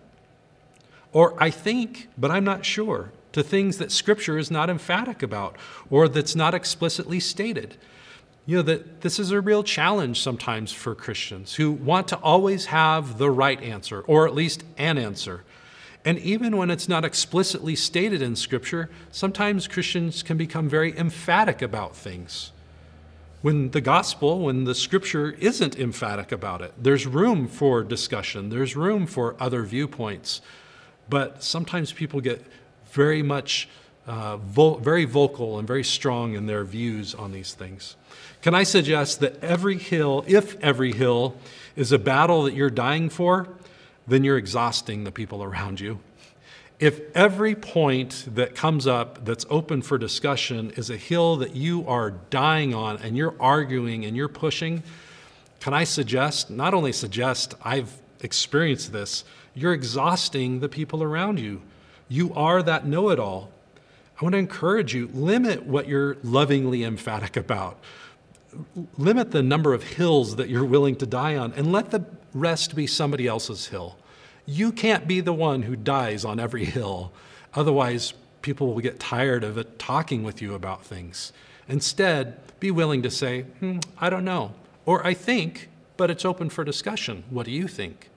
Or 1.13 1.35
I 1.43 1.51
think, 1.51 2.09
but 2.19 2.31
I'm 2.31 2.45
not 2.45 2.65
sure, 2.65 3.13
to 3.33 3.43
things 3.43 3.79
that 3.79 3.93
Scripture 3.93 4.39
is 4.39 4.51
not 4.51 4.71
emphatic 4.71 5.23
about 5.23 5.57
or 5.91 6.09
that's 6.09 6.35
not 6.35 6.55
explicitly 6.55 7.21
stated. 7.21 7.77
You 8.47 8.57
know, 8.57 8.63
that 8.63 9.01
this 9.01 9.19
is 9.19 9.31
a 9.31 9.41
real 9.41 9.63
challenge 9.63 10.21
sometimes 10.21 10.73
for 10.73 10.95
Christians 10.95 11.55
who 11.55 11.73
want 11.73 12.09
to 12.09 12.17
always 12.17 12.67
have 12.67 13.17
the 13.17 13.31
right 13.31 13.61
answer, 13.63 14.03
or 14.03 14.27
at 14.27 14.35
least 14.35 14.65
an 14.77 14.99
answer. 14.99 15.45
And 16.05 16.19
even 16.19 16.57
when 16.57 16.71
it's 16.71 16.89
not 16.89 17.05
explicitly 17.05 17.75
stated 17.75 18.21
in 18.21 18.37
Scripture, 18.37 18.91
sometimes 19.11 19.67
Christians 19.67 20.23
can 20.23 20.37
become 20.37 20.69
very 20.69 20.97
emphatic 20.99 21.63
about 21.63 21.97
things. 21.97 22.53
When 23.41 23.71
the 23.71 23.81
gospel, 23.81 24.41
when 24.41 24.65
the 24.65 24.75
Scripture 24.75 25.33
isn't 25.33 25.79
emphatic 25.79 26.31
about 26.31 26.61
it, 26.61 26.73
there's 26.79 27.07
room 27.07 27.49
for 27.49 27.83
discussion, 27.83 28.51
there's 28.51 28.77
room 28.77 29.07
for 29.07 29.35
other 29.41 29.63
viewpoints. 29.63 30.43
But 31.09 31.43
sometimes 31.43 31.93
people 31.93 32.21
get 32.21 32.45
very 32.93 33.23
much, 33.23 33.69
uh, 34.07 34.37
vo- 34.39 34.77
very 34.77 35.05
vocal 35.05 35.59
and 35.59 35.67
very 35.67 35.85
strong 35.85 36.35
in 36.35 36.47
their 36.47 36.65
views 36.65 37.15
on 37.15 37.33
these 37.33 37.55
things. 37.55 37.97
Can 38.41 38.55
I 38.55 38.63
suggest 38.63 39.21
that 39.21 39.43
every 39.43 39.79
hill, 39.79 40.25
if 40.27 40.59
every 40.61 40.93
hill, 40.93 41.37
is 41.77 41.93
a 41.93 41.99
battle 41.99 42.43
that 42.45 42.55
you're 42.55 42.71
dying 42.71 43.09
for, 43.09 43.49
then 44.07 44.25
you're 44.25 44.39
exhausting 44.39 45.05
the 45.05 45.13
people 45.13 45.43
around 45.43 45.81
you. 45.81 46.01
If 46.81 47.01
every 47.15 47.55
point 47.55 48.27
that 48.35 48.55
comes 48.55 48.87
up 48.87 49.25
that's 49.25 49.47
open 49.49 49.81
for 49.81 49.97
discussion 49.97 50.71
is 50.77 50.91
a 50.91 50.97
hill 50.97 51.37
that 51.37 51.55
you 51.55 51.87
are 51.87 52.11
dying 52.11 52.75
on 52.75 52.99
and 52.99 53.17
you're 53.17 53.35
arguing 53.41 54.05
and 54.05 54.17
you're 54.17 54.29
pushing, 54.29 54.83
can 55.61 55.73
I 55.73 55.85
suggest, 55.85 56.51
not 56.51 56.75
only 56.75 56.93
suggest, 56.93 57.55
I've 57.63 57.93
experienced 58.21 58.93
this, 58.93 59.25
you're 59.55 59.73
exhausting 59.73 60.61
the 60.61 60.69
people 60.69 61.03
around 61.03 61.39
you. 61.39 61.63
You 62.09 62.35
are 62.35 62.63
that 62.63 62.87
know 62.87 63.11
it 63.11 63.19
all. 63.19 63.51
I 64.21 64.25
want 64.25 64.35
to 64.35 64.39
encourage 64.39 64.95
you 64.95 65.09
limit 65.13 65.65
what 65.65 65.89
you're 65.89 66.17
lovingly 66.23 66.85
emphatic 66.85 67.37
about. 67.37 67.79
Limit 68.99 69.31
the 69.31 69.43
number 69.43 69.75
of 69.75 69.83
hills 69.83 70.37
that 70.37 70.49
you're 70.49 70.65
willing 70.65 70.97
to 70.97 71.07
die 71.07 71.37
on 71.37 71.53
and 71.55 71.73
let 71.73 71.91
the 71.91 72.05
rest 72.33 72.75
be 72.75 72.87
somebody 72.87 73.27
else's 73.27 73.67
hill. 73.67 73.97
You 74.47 74.73
can't 74.73 75.07
be 75.07 75.21
the 75.21 75.33
one 75.33 75.63
who 75.63 75.77
dies 75.77 76.25
on 76.25 76.39
every 76.39 76.65
hill. 76.65 77.13
Otherwise, 77.55 78.15
people 78.43 78.75
will 78.75 78.81
get 78.81 79.01
tired 79.01 79.45
of 79.45 79.57
it 79.57 79.79
talking 79.79 80.23
with 80.23 80.43
you 80.43 80.55
about 80.55 80.85
things. 80.85 81.33
Instead, 81.69 82.39
be 82.61 82.71
willing 82.71 83.03
to 83.03 83.11
say, 83.11 83.43
hmm, 83.43 83.79
I 83.99 84.11
don't 84.11 84.25
know, 84.25 84.53
or 84.85 85.07
I 85.07 85.15
think, 85.15 85.71
but 85.97 86.11
it's 86.11 86.25
open 86.25 86.51
for 86.51 86.65
discussion. 86.65 87.25
What 87.31 87.47
do 87.47 87.53
you 87.53 87.67
think? 87.67 88.11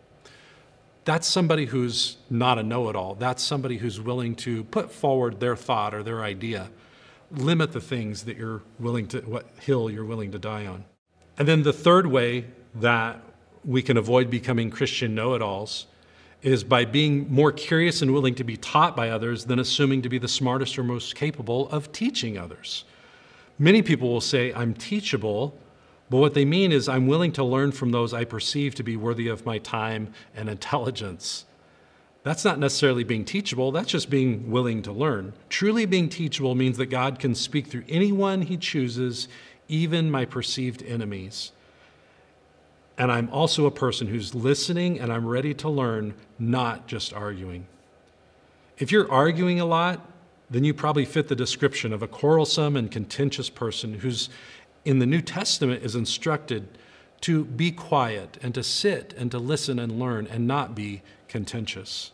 That's 1.06 1.28
somebody 1.28 1.66
who's 1.66 2.18
not 2.30 2.60
a 2.60 2.64
know 2.64 2.90
it 2.90 2.96
all. 2.96 3.16
That's 3.16 3.42
somebody 3.42 3.78
who's 3.78 4.02
willing 4.02 4.36
to 4.38 4.66
put 4.66 4.92
forward 4.92 5.40
their 5.40 5.56
thought 5.56 5.94
or 5.94 6.04
their 6.04 6.22
idea. 6.22 6.70
Limit 7.32 7.72
the 7.72 7.82
things 7.82 8.24
that 8.24 8.38
you're 8.38 8.62
willing 8.80 9.08
to, 9.08 9.20
what 9.22 9.48
hill 9.60 9.90
you're 9.90 10.06
willing 10.06 10.32
to 10.32 10.40
die 10.40 10.66
on. 10.66 10.86
And 11.38 11.48
then 11.48 11.64
the 11.64 11.74
third 11.74 12.08
way 12.08 12.46
that 12.76 13.22
we 13.66 13.82
can 13.82 13.98
avoid 13.98 14.30
becoming 14.30 14.70
Christian 14.70 15.14
know 15.14 15.34
it 15.34 15.42
alls 15.42 15.88
is 16.42 16.64
by 16.64 16.86
being 16.86 17.32
more 17.32 17.52
curious 17.52 18.02
and 18.02 18.14
willing 18.14 18.36
to 18.36 18.44
be 18.44 18.56
taught 18.56 18.96
by 18.96 19.10
others 19.10 19.46
than 19.46 19.60
assuming 19.60 20.02
to 20.04 20.10
be 20.10 20.18
the 20.18 20.28
smartest 20.28 20.78
or 20.78 20.84
most 20.84 21.16
capable 21.16 21.70
of 21.70 21.92
teaching 21.92 22.38
others. 22.38 22.86
Many 23.60 23.82
people 23.82 24.10
will 24.10 24.22
say, 24.22 24.54
I'm 24.54 24.74
teachable, 24.74 25.58
but 26.10 26.18
what 26.18 26.34
they 26.36 26.46
mean 26.46 26.72
is, 26.72 26.88
I'm 26.88 27.08
willing 27.08 27.32
to 27.34 27.44
learn 27.44 27.72
from 27.72 27.92
those 27.92 28.14
I 28.14 28.24
perceive 28.24 28.76
to 28.76 28.84
be 28.84 28.96
worthy 28.96 29.28
of 29.28 29.46
my 29.46 29.58
time 29.58 30.14
and 30.36 30.48
intelligence. 30.48 31.46
That's 32.28 32.44
not 32.44 32.60
necessarily 32.60 33.06
being 33.06 33.24
teachable, 33.24 33.72
that's 33.72 33.90
just 33.90 34.10
being 34.10 34.52
willing 34.52 34.82
to 34.82 34.92
learn. 34.92 35.32
Truly 35.48 35.86
being 35.86 36.10
teachable 36.10 36.56
means 36.56 36.76
that 36.76 36.88
God 36.88 37.20
can 37.20 37.34
speak 37.34 37.68
through 37.68 37.86
anyone 37.88 38.42
He 38.42 38.58
chooses, 38.58 39.30
even 39.70 40.12
my 40.12 40.26
perceived 40.26 40.84
enemies. 40.84 41.54
And 42.98 43.14
I'm 43.14 43.30
also 43.30 43.66
a 43.66 43.72
person 43.72 44.08
who's 44.08 44.36
listening 44.36 45.00
and 45.00 45.14
I'm 45.14 45.26
ready 45.26 45.54
to 45.54 45.70
learn, 45.70 46.16
not 46.38 46.86
just 46.86 47.14
arguing. 47.14 47.66
If 48.78 48.92
you're 48.92 49.10
arguing 49.10 49.62
a 49.62 49.66
lot, 49.66 50.06
then 50.50 50.66
you 50.66 50.74
probably 50.74 51.06
fit 51.06 51.30
the 51.30 51.36
description 51.36 51.94
of 51.94 52.04
a 52.04 52.10
quarrelsome 52.10 52.76
and 52.76 52.92
contentious 52.92 53.50
person 53.50 54.00
who's 54.00 54.28
in 54.84 55.00
the 55.00 55.06
New 55.06 55.22
Testament 55.22 55.82
is 55.82 55.96
instructed 55.96 56.68
to 57.22 57.46
be 57.46 57.72
quiet 57.72 58.38
and 58.42 58.54
to 58.54 58.64
sit 58.64 59.14
and 59.18 59.32
to 59.32 59.40
listen 59.40 59.80
and 59.80 59.98
learn 59.98 60.28
and 60.28 60.46
not 60.46 60.76
be 60.76 61.04
contentious. 61.30 62.12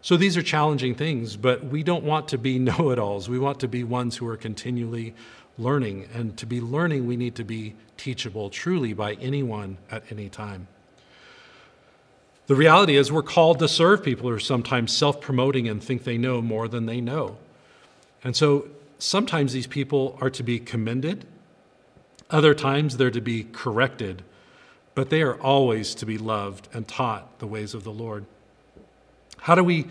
So 0.00 0.16
these 0.16 0.36
are 0.36 0.42
challenging 0.42 0.94
things, 0.94 1.36
but 1.36 1.64
we 1.64 1.82
don't 1.82 2.04
want 2.04 2.28
to 2.28 2.38
be 2.38 2.58
know 2.58 2.90
it 2.90 2.98
alls. 2.98 3.28
We 3.28 3.38
want 3.38 3.60
to 3.60 3.68
be 3.68 3.84
ones 3.84 4.16
who 4.16 4.26
are 4.28 4.36
continually 4.36 5.14
learning. 5.58 6.08
And 6.14 6.36
to 6.38 6.46
be 6.46 6.60
learning, 6.60 7.06
we 7.06 7.16
need 7.16 7.34
to 7.36 7.44
be 7.44 7.74
teachable 7.96 8.48
truly 8.48 8.92
by 8.92 9.14
anyone 9.14 9.78
at 9.90 10.04
any 10.10 10.28
time. 10.28 10.68
The 12.46 12.54
reality 12.54 12.96
is, 12.96 13.12
we're 13.12 13.22
called 13.22 13.58
to 13.58 13.68
serve 13.68 14.02
people 14.02 14.28
who 14.28 14.34
are 14.34 14.40
sometimes 14.40 14.96
self 14.96 15.20
promoting 15.20 15.68
and 15.68 15.82
think 15.82 16.04
they 16.04 16.16
know 16.16 16.40
more 16.40 16.66
than 16.66 16.86
they 16.86 17.00
know. 17.00 17.36
And 18.24 18.34
so 18.34 18.68
sometimes 18.98 19.52
these 19.52 19.66
people 19.66 20.16
are 20.20 20.30
to 20.30 20.42
be 20.42 20.58
commended, 20.58 21.26
other 22.30 22.54
times 22.54 22.96
they're 22.96 23.10
to 23.10 23.20
be 23.20 23.44
corrected, 23.44 24.22
but 24.94 25.10
they 25.10 25.22
are 25.22 25.38
always 25.40 25.94
to 25.96 26.06
be 26.06 26.16
loved 26.16 26.68
and 26.72 26.88
taught 26.88 27.38
the 27.38 27.46
ways 27.46 27.74
of 27.74 27.84
the 27.84 27.92
Lord. 27.92 28.24
How 29.38 29.54
do 29.54 29.64
we 29.64 29.86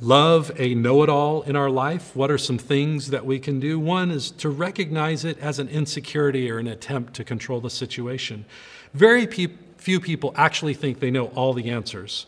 love 0.00 0.52
a 0.58 0.74
know 0.74 1.02
it 1.02 1.08
all 1.08 1.42
in 1.42 1.56
our 1.56 1.70
life, 1.70 2.14
what 2.14 2.30
are 2.30 2.38
some 2.38 2.58
things 2.58 3.08
that 3.10 3.24
we 3.24 3.38
can 3.38 3.58
do? 3.58 3.78
One 3.78 4.10
is 4.10 4.30
to 4.32 4.48
recognize 4.48 5.24
it 5.24 5.38
as 5.38 5.58
an 5.58 5.68
insecurity 5.68 6.50
or 6.50 6.58
an 6.58 6.66
attempt 6.66 7.14
to 7.14 7.24
control 7.24 7.60
the 7.60 7.70
situation. 7.70 8.44
Very 8.92 9.26
pe- 9.26 9.48
few 9.78 10.00
people 10.00 10.34
actually 10.36 10.74
think 10.74 11.00
they 11.00 11.10
know 11.10 11.26
all 11.28 11.54
the 11.54 11.70
answers. 11.70 12.26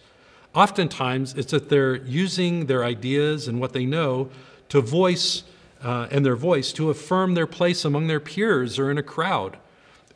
Oftentimes, 0.55 1.35
it's 1.35 1.53
that 1.53 1.69
they're 1.69 1.97
using 1.97 2.67
their 2.67 2.85
ideas 2.85 3.49
and 3.49 3.61
what 3.61 3.73
they 3.73 3.85
know 3.85 4.31
to 4.71 4.81
voice 4.81 5.43
uh, 5.83 6.09
and 6.11 6.25
their 6.25 6.37
voice 6.37 6.73
to 6.73 6.91
affirm 6.91 7.35
their 7.35 7.47
place 7.47 7.85
among 7.85 8.07
their 8.07 8.21
peers 8.21 8.79
or 8.79 8.91
in 8.91 8.99
a 8.99 9.03
crowd. 9.03 9.59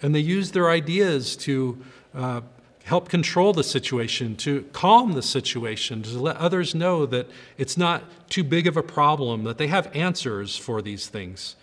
And 0.01 0.14
they 0.14 0.21
use 0.21 0.51
their 0.51 0.71
ideas 0.71 1.37
to 1.37 1.83
uh, 2.14 2.40
help 2.85 3.09
control 3.09 3.53
the 3.53 3.64
situation, 3.64 4.37
to 4.37 4.62
calm 4.73 5.12
the 5.12 5.23
situation, 5.23 6.03
to 6.03 6.18
let 6.18 6.37
others 6.37 6.75
know 6.75 7.07
that 7.07 7.31
it's 7.57 7.77
not 7.77 8.03
too 8.29 8.42
big 8.42 8.66
of 8.66 8.77
a 8.77 8.83
problem, 8.83 9.45
that 9.45 9.59
they 9.59 9.68
have 9.68 9.95
answers 9.95 10.57
for 10.57 10.83
these 10.83 11.07
things. 11.07 11.57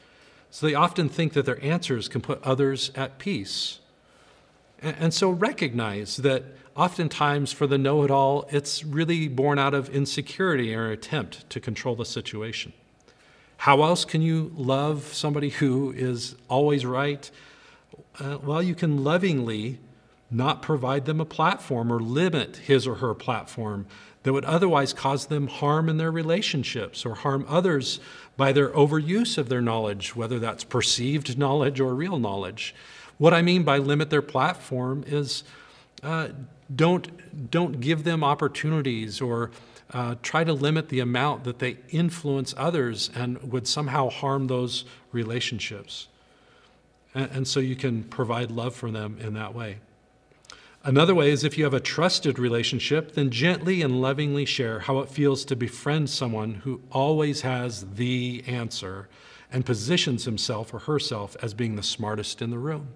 So 0.52 0.66
they 0.66 0.74
often 0.74 1.10
think 1.10 1.34
that 1.34 1.46
their 1.46 1.64
answers 1.64 2.08
can 2.08 2.22
put 2.22 2.42
others 2.44 2.92
at 2.96 3.20
peace. 3.20 3.80
And, 4.82 5.14
so 5.14 5.30
recognize 5.30 6.18
that 6.18 6.44
oftentimes 6.76 7.52
for 7.52 7.68
the 7.68 7.78
know 7.78 8.04
it 8.04 8.12
all, 8.12 8.48
it's 8.50 8.84
really 8.86 9.28
born 9.28 9.60
out 9.60 9.74
of 9.74 9.90
insecurity 9.90 10.74
or 10.74 10.90
attempt 10.90 11.50
to 11.50 11.60
control 11.60 11.96
the 11.96 12.06
situation. 12.06 12.72
How 13.58 13.84
else 13.84 14.06
can 14.06 14.22
you 14.22 14.54
love 14.56 15.04
somebody 15.04 15.50
who 15.50 15.92
is 15.92 16.38
always 16.48 16.86
right? 16.86 17.30
Uh, 18.18 18.38
well, 18.42 18.64
you 18.64 18.74
can 18.74 19.04
lovingly 19.04 19.80
not 20.32 20.62
provide 20.62 21.06
them 21.06 21.20
a 21.20 21.26
platform 21.26 21.92
or 21.92 22.00
limit 22.00 22.58
his 22.58 22.86
or 22.86 22.96
her 22.96 23.14
platform 23.14 23.88
that 24.24 24.34
would 24.34 24.46
otherwise 24.46 24.94
cause 24.94 25.28
them 25.28 25.48
harm 25.48 25.90
in 25.90 25.98
their 25.98 26.12
relationships 26.12 27.06
or 27.06 27.16
harm 27.16 27.46
others 27.48 28.00
by 28.38 28.52
their 28.52 28.70
overuse 28.70 29.38
of 29.38 29.50
their 29.50 29.62
knowledge, 29.62 30.16
whether 30.16 30.40
that's 30.40 30.64
perceived 30.64 31.38
knowledge 31.38 31.80
or 31.80 31.96
real 31.96 32.20
knowledge. 32.20 32.76
What 33.18 33.34
I 33.34 33.42
mean 33.42 33.64
by 33.64 33.78
limit 33.78 34.10
their 34.10 34.22
platform 34.22 35.04
is 35.08 35.44
uh, 36.04 36.30
don't, 36.74 37.52
don't 37.52 37.80
give 37.80 38.04
them 38.04 38.24
opportunities 38.24 39.22
or 39.22 39.52
uh, 39.92 40.16
try 40.22 40.44
to 40.44 40.54
limit 40.54 40.90
the 40.90 41.00
amount 41.00 41.44
that 41.46 41.60
they 41.60 41.78
influence 41.90 42.54
others 42.58 43.10
and 43.16 43.42
would 43.52 43.68
somehow 43.68 44.10
harm 44.10 44.48
those 44.48 44.86
relationships. 45.12 46.08
And, 47.14 47.32
and 47.32 47.48
so 47.48 47.60
you 47.60 47.76
can 47.76 48.04
provide 48.04 48.52
love 48.52 48.76
for 48.76 48.92
them 48.92 49.18
in 49.20 49.34
that 49.34 49.56
way. 49.56 49.80
Another 50.90 51.14
way 51.14 51.30
is 51.30 51.44
if 51.44 51.56
you 51.56 51.66
have 51.66 51.76
a 51.76 51.80
trusted 51.80 52.40
relationship, 52.40 53.12
then 53.12 53.30
gently 53.30 53.84
and 53.84 54.02
lovingly 54.02 54.44
share 54.44 54.80
how 54.80 54.98
it 55.02 55.10
feels 55.12 55.46
to 55.46 55.56
befriend 55.56 56.10
someone 56.10 56.56
who 56.56 56.82
always 56.92 57.42
has 57.42 57.86
the 57.94 58.44
answer 58.48 59.08
and 59.54 59.64
positions 59.64 60.26
himself 60.26 60.74
or 60.74 60.80
herself 60.80 61.38
as 61.44 61.54
being 61.54 61.76
the 61.76 61.84
smartest 61.84 62.42
in 62.42 62.50
the 62.50 62.58
room. 62.58 62.88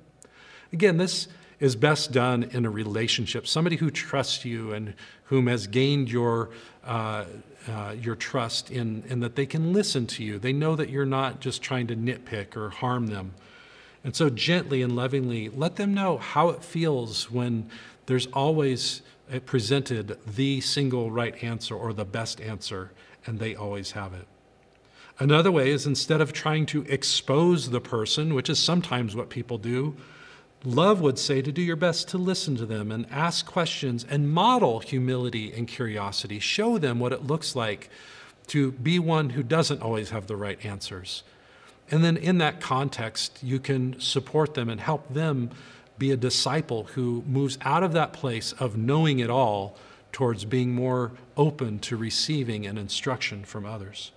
Again, 0.71 0.97
this 0.97 1.27
is 1.59 1.75
best 1.75 2.11
done 2.11 2.45
in 2.45 2.65
a 2.65 2.69
relationship, 2.71 3.45
somebody 3.45 3.75
who 3.75 3.91
trusts 3.91 4.43
you 4.43 4.73
and 4.73 4.95
whom 5.25 5.45
has 5.45 5.67
gained 5.67 6.09
your, 6.09 6.49
uh, 6.83 7.25
uh, 7.69 7.93
your 8.01 8.15
trust 8.15 8.71
in, 8.71 9.03
in 9.07 9.19
that 9.19 9.35
they 9.35 9.45
can 9.45 9.71
listen 9.71 10.07
to 10.07 10.23
you. 10.23 10.39
They 10.39 10.51
know 10.51 10.75
that 10.75 10.89
you're 10.89 11.05
not 11.05 11.41
just 11.41 11.61
trying 11.61 11.85
to 11.85 11.95
nitpick 11.95 12.57
or 12.57 12.71
harm 12.71 13.05
them 13.05 13.35
and 14.03 14.15
so, 14.15 14.29
gently 14.29 14.81
and 14.81 14.95
lovingly, 14.95 15.49
let 15.49 15.77
them 15.77 15.93
know 15.93 16.17
how 16.17 16.49
it 16.49 16.63
feels 16.63 17.31
when 17.31 17.69
there's 18.05 18.27
always 18.27 19.01
eh, 19.31 19.39
presented 19.45 20.17
the 20.25 20.59
single 20.61 21.09
right 21.09 21.41
answer 21.43 21.75
or 21.75 21.93
the 21.93 22.05
best 22.05 22.41
answer, 22.41 22.91
and 23.25 23.39
they 23.39 23.55
always 23.55 23.91
have 23.91 24.13
it. 24.13 24.27
Another 25.19 25.51
way 25.51 25.69
is 25.69 25.85
instead 25.85 26.19
of 26.19 26.33
trying 26.33 26.65
to 26.67 26.83
expose 26.83 27.69
the 27.69 27.79
person, 27.79 28.33
which 28.33 28.49
is 28.49 28.59
sometimes 28.59 29.15
what 29.15 29.29
people 29.29 29.57
do, 29.57 29.95
Love 30.65 31.01
would 31.01 31.19
say 31.19 31.41
to 31.41 31.51
do 31.51 31.61
your 31.61 31.75
best 31.75 32.07
to 32.07 32.17
listen 32.17 32.55
to 32.55 32.65
them 32.65 32.89
and 32.89 33.05
ask 33.11 33.45
questions 33.45 34.05
and 34.09 34.31
model 34.31 34.79
humility 34.79 35.51
and 35.51 35.67
curiosity. 35.67 36.39
Show 36.39 36.77
them 36.77 36.99
what 36.99 37.11
it 37.11 37.27
looks 37.27 37.53
like 37.53 37.89
to 38.47 38.71
be 38.71 38.97
one 38.97 39.31
who 39.31 39.43
doesn't 39.43 39.81
always 39.81 40.11
have 40.11 40.27
the 40.27 40.37
right 40.37 40.63
answers. 40.65 41.23
And 41.91 42.03
then 42.03 42.17
in 42.17 42.37
that 42.39 42.61
context, 42.61 43.39
you 43.43 43.59
can 43.59 43.99
support 43.99 44.53
them 44.53 44.69
and 44.69 44.79
help 44.79 45.13
them 45.13 45.51
be 45.97 46.11
a 46.11 46.17
disciple 46.17 46.85
who 46.95 47.23
moves 47.27 47.57
out 47.61 47.83
of 47.83 47.93
that 47.93 48.13
place 48.13 48.51
of 48.53 48.77
knowing 48.77 49.19
it 49.19 49.29
all 49.29 49.75
towards 50.11 50.45
being 50.45 50.73
more 50.73 51.11
open 51.37 51.79
to 51.79 51.97
receiving 51.97 52.65
an 52.65 52.77
instruction 52.77 53.43
from 53.43 53.65
others. 53.65 54.11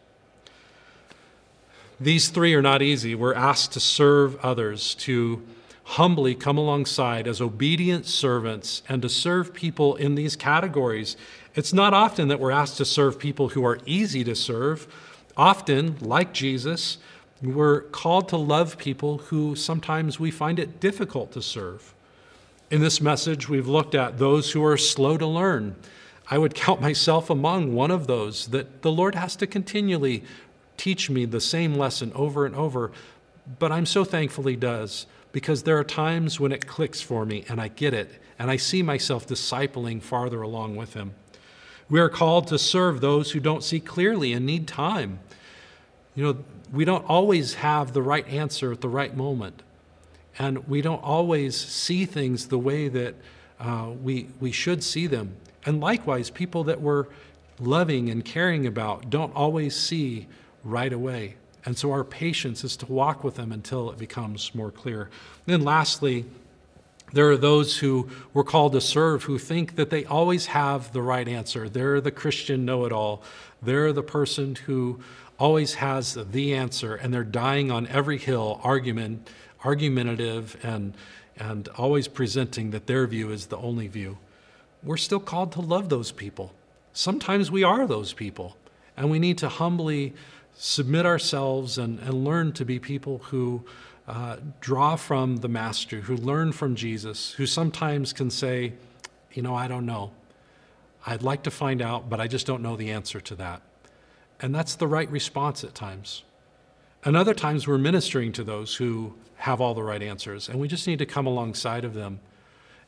These 1.99 2.29
three 2.29 2.55
are 2.55 2.63
not 2.63 2.83
easy. 2.83 3.15
We're 3.15 3.35
asked 3.35 3.73
to 3.73 3.81
serve 3.81 4.37
others, 4.45 4.95
to 4.97 5.43
humbly 5.85 6.35
come 6.35 6.59
alongside 6.59 7.27
as 7.27 7.41
obedient 7.41 8.05
servants, 8.07 8.83
and 8.89 9.01
to 9.01 9.09
serve 9.09 9.55
people 9.55 9.97
in 9.97 10.15
these 10.15 10.37
categories. 10.37 11.17
It's 11.55 11.73
not 11.73 11.95
often 11.95 12.29
that 12.29 12.41
we're 12.41 12.51
asked 12.51 12.77
to 12.79 12.85
serve 12.85 13.19
people 13.19 13.51
who 13.51 13.65
are 13.65 13.79
easy 13.87 14.25
to 14.25 14.35
serve. 14.35 14.87
Often, 15.37 15.99
like 16.01 16.35
Jesus, 16.35 16.99
we're 17.43 17.83
called 17.83 18.29
to 18.31 18.37
love 18.37 18.79
people 18.79 19.19
who 19.19 19.55
sometimes 19.55 20.19
we 20.19 20.31
find 20.31 20.59
it 20.59 20.81
difficult 20.81 21.33
to 21.33 21.43
serve. 21.43 21.95
In 22.71 22.81
this 22.81 23.01
message, 23.01 23.49
we've 23.49 23.69
looked 23.69 23.95
at 23.95 24.19
those 24.19 24.53
who 24.53 24.65
are 24.65 24.77
slow 24.77 25.17
to 25.19 25.27
learn. 25.27 25.77
I 26.29 26.39
would 26.39 26.55
count 26.55 26.81
myself 26.81 27.31
among 27.31 27.75
one 27.75 27.91
of 27.91 28.07
those 28.07 28.49
that 28.49 28.83
the 28.83 28.91
Lord 28.91 29.15
has 29.15 29.37
to 29.37 29.47
continually 29.47 30.25
teach 30.77 31.09
me 31.09 31.25
the 31.25 31.41
same 31.41 31.75
lesson 31.75 32.11
over 32.15 32.45
and 32.47 32.55
over, 32.55 32.91
but 33.59 33.71
I'm 33.71 33.87
so 33.87 34.03
thankful 34.05 34.45
He 34.45 34.57
does 34.57 35.07
because 35.31 35.63
there 35.63 35.79
are 35.79 35.85
times 35.85 36.41
when 36.41 36.53
it 36.53 36.67
clicks 36.67 37.01
for 37.01 37.25
me 37.25 37.45
and 37.49 37.61
I 37.61 37.69
get 37.69 37.95
it 37.95 38.21
and 38.39 38.51
I 38.51 38.57
see 38.57 38.83
myself 38.83 39.27
discipling 39.27 40.03
farther 40.03 40.43
along 40.43 40.77
with 40.77 40.95
Him. 40.95 41.15
We 41.89 42.01
are 42.01 42.09
called 42.09 42.49
to 42.49 42.59
serve 42.59 43.01
those 43.01 43.31
who 43.31 43.41
don't 43.41 43.63
see 43.63 43.79
clearly 43.79 44.33
and 44.33 44.45
need 44.45 44.67
time. 44.67 45.21
You 46.17 46.25
know, 46.25 46.45
we 46.73 46.85
don't 46.85 47.05
always 47.09 47.55
have 47.55 47.93
the 47.93 48.03
right 48.03 48.27
answer 48.27 48.73
at 48.73 48.81
the 48.81 48.89
right 48.89 49.17
moment. 49.17 49.63
And 50.39 50.67
we 50.67 50.83
don't 50.83 51.03
always 51.03 51.57
see 51.57 52.05
things 52.05 52.49
the 52.49 52.59
way 52.59 52.89
that 52.89 53.15
uh, 53.61 53.91
we, 54.03 54.29
we 54.41 54.51
should 54.51 54.83
see 54.83 55.07
them. 55.07 55.37
And 55.65 55.81
likewise, 55.81 56.31
people 56.31 56.65
that 56.65 56.81
we're 56.81 57.07
loving 57.59 58.11
and 58.11 58.25
caring 58.25 58.67
about 58.67 59.09
don't 59.09 59.35
always 59.35 59.77
see 59.77 60.27
right 60.65 60.93
away. 60.93 61.37
And 61.65 61.77
so 61.77 61.93
our 61.93 62.05
patience 62.05 62.65
is 62.65 62.77
to 62.79 62.87
walk 62.87 63.25
with 63.25 63.37
them 63.37 63.53
until 63.53 63.91
it 63.91 63.99
becomes 63.99 64.55
more 64.55 64.71
clear. 64.71 65.03
And 65.03 65.11
then 65.47 65.63
lastly, 65.63 66.25
there 67.13 67.31
are 67.31 67.37
those 67.37 67.79
who 67.79 68.09
we're 68.35 68.45
called 68.45 68.73
to 68.73 68.81
serve 68.81 69.25
who 69.25 69.39
think 69.39 69.77
that 69.77 69.91
they 69.91 70.05
always 70.05 70.47
have 70.47 70.93
the 70.93 71.03
right 71.03 71.27
answer. 71.27 71.69
They're 71.69 72.01
the 72.01 72.11
Christian 72.11 72.65
know 72.65 72.85
it 72.85 72.93
all. 72.93 73.23
They're 73.63 73.93
the 73.93 74.03
person 74.03 74.55
who 74.55 75.01
always 75.39 75.75
has 75.75 76.15
the 76.15 76.55
answer, 76.55 76.95
and 76.95 77.13
they're 77.13 77.25
dying 77.25 77.71
on 77.71 77.87
every 77.89 78.19
hill, 78.19 78.61
argument, 78.63 79.29
argumentative, 79.65 80.57
and, 80.63 80.95
and 81.37 81.69
always 81.77 82.09
presenting 82.09 82.71
that 82.71 82.87
their 82.87 83.07
view 83.07 83.31
is 83.31 83.47
the 83.47 83.59
only 83.59 83.89
view. 83.89 84.19
We're 84.83 84.97
still 84.97 85.21
called 85.21 85.53
to 85.53 85.61
love 85.61 85.89
those 85.89 86.13
people. 86.13 86.55
Sometimes 86.93 87.51
we 87.51 87.63
are 87.63 87.87
those 87.87 88.13
people, 88.13 88.57
and 88.97 89.11
we 89.11 89.19
need 89.19 89.39
to 89.39 89.49
humbly 89.49 90.15
submit 90.57 91.05
ourselves 91.05 91.77
and, 91.77 91.99
and 92.01 92.25
learn 92.25 92.53
to 92.53 92.65
be 92.65 92.79
people 92.79 93.19
who 93.19 93.65
uh, 94.09 94.37
draw 94.61 94.97
from 94.97 95.39
the 95.39 95.49
Master, 95.49 96.01
who 96.01 96.17
learn 96.17 96.53
from 96.53 96.77
Jesus, 96.77 97.33
who 97.33 97.47
sometimes 97.47 98.13
can 98.13 98.31
say, 98.31 98.73
You 99.33 99.43
know, 99.43 99.55
I 99.55 99.69
don't 99.69 99.85
know. 99.85 100.13
I'd 101.05 101.23
like 101.23 101.43
to 101.45 101.51
find 101.51 101.83
out, 101.83 102.09
but 102.09 102.21
I 102.21 102.27
just 102.27 102.47
don't 102.47 102.63
know 102.63 102.77
the 102.77 102.91
answer 102.91 103.21
to 103.21 103.35
that. 103.37 103.63
And 104.41 104.55
that's 104.55 104.75
the 104.75 104.87
right 104.87 105.11
response 105.11 105.65
at 105.65 105.75
times. 105.75 106.23
And 107.05 107.17
other 107.17 107.35
times 107.35 107.67
we're 107.67 107.79
ministering 107.79 108.33
to 108.33 108.45
those 108.45 108.77
who 108.77 109.15
have 109.37 109.61
all 109.61 109.75
the 109.75 109.83
right 109.83 110.03
answers, 110.03 110.49
and 110.49 110.59
we 110.59 110.69
just 110.69 110.87
need 110.87 110.99
to 110.99 111.07
come 111.07 111.27
alongside 111.27 111.85
of 111.85 111.95
them 111.95 112.21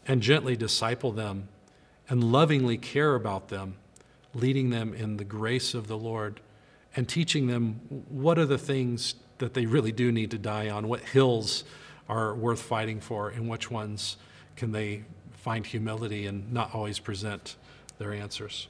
and 0.07 0.23
gently 0.23 0.57
disciple 0.57 1.13
them 1.13 1.49
and 2.09 2.25
lovingly 2.25 2.79
care 2.79 3.15
about 3.15 3.49
them, 3.49 3.77
leading 4.35 4.71
them 4.71 4.95
in 4.95 5.19
the 5.19 5.25
grace 5.25 5.75
of 5.75 5.87
the 5.87 5.99
Lord 5.99 6.41
and 6.97 7.09
teaching 7.09 7.47
them 7.47 7.81
what 8.09 8.39
are 8.39 8.47
the 8.47 8.59
things 8.59 9.15
that 9.39 9.55
they 9.55 9.67
really 9.67 9.93
do 9.93 10.11
need 10.11 10.31
to 10.31 10.39
die 10.39 10.69
on, 10.69 10.89
what 10.89 11.01
hills 11.01 11.65
are 12.09 12.35
worth 12.35 12.61
fighting 12.61 13.01
for, 13.01 13.29
and 13.29 13.49
which 13.49 13.71
ones 13.71 14.17
can 14.57 14.73
they 14.73 15.05
find 15.33 15.67
humility 15.67 16.27
and 16.27 16.53
not 16.53 16.75
always 16.75 16.99
present 16.99 17.57
their 17.99 18.13
answers. 18.13 18.69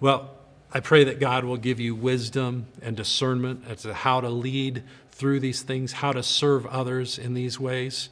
Well, 0.00 0.30
I 0.76 0.80
pray 0.80 1.04
that 1.04 1.20
God 1.20 1.44
will 1.44 1.56
give 1.56 1.78
you 1.78 1.94
wisdom 1.94 2.66
and 2.82 2.96
discernment 2.96 3.62
as 3.68 3.82
to 3.82 3.94
how 3.94 4.20
to 4.20 4.28
lead 4.28 4.82
through 5.12 5.38
these 5.38 5.62
things, 5.62 5.92
how 5.92 6.10
to 6.10 6.22
serve 6.24 6.66
others 6.66 7.16
in 7.16 7.34
these 7.34 7.60
ways. 7.60 8.08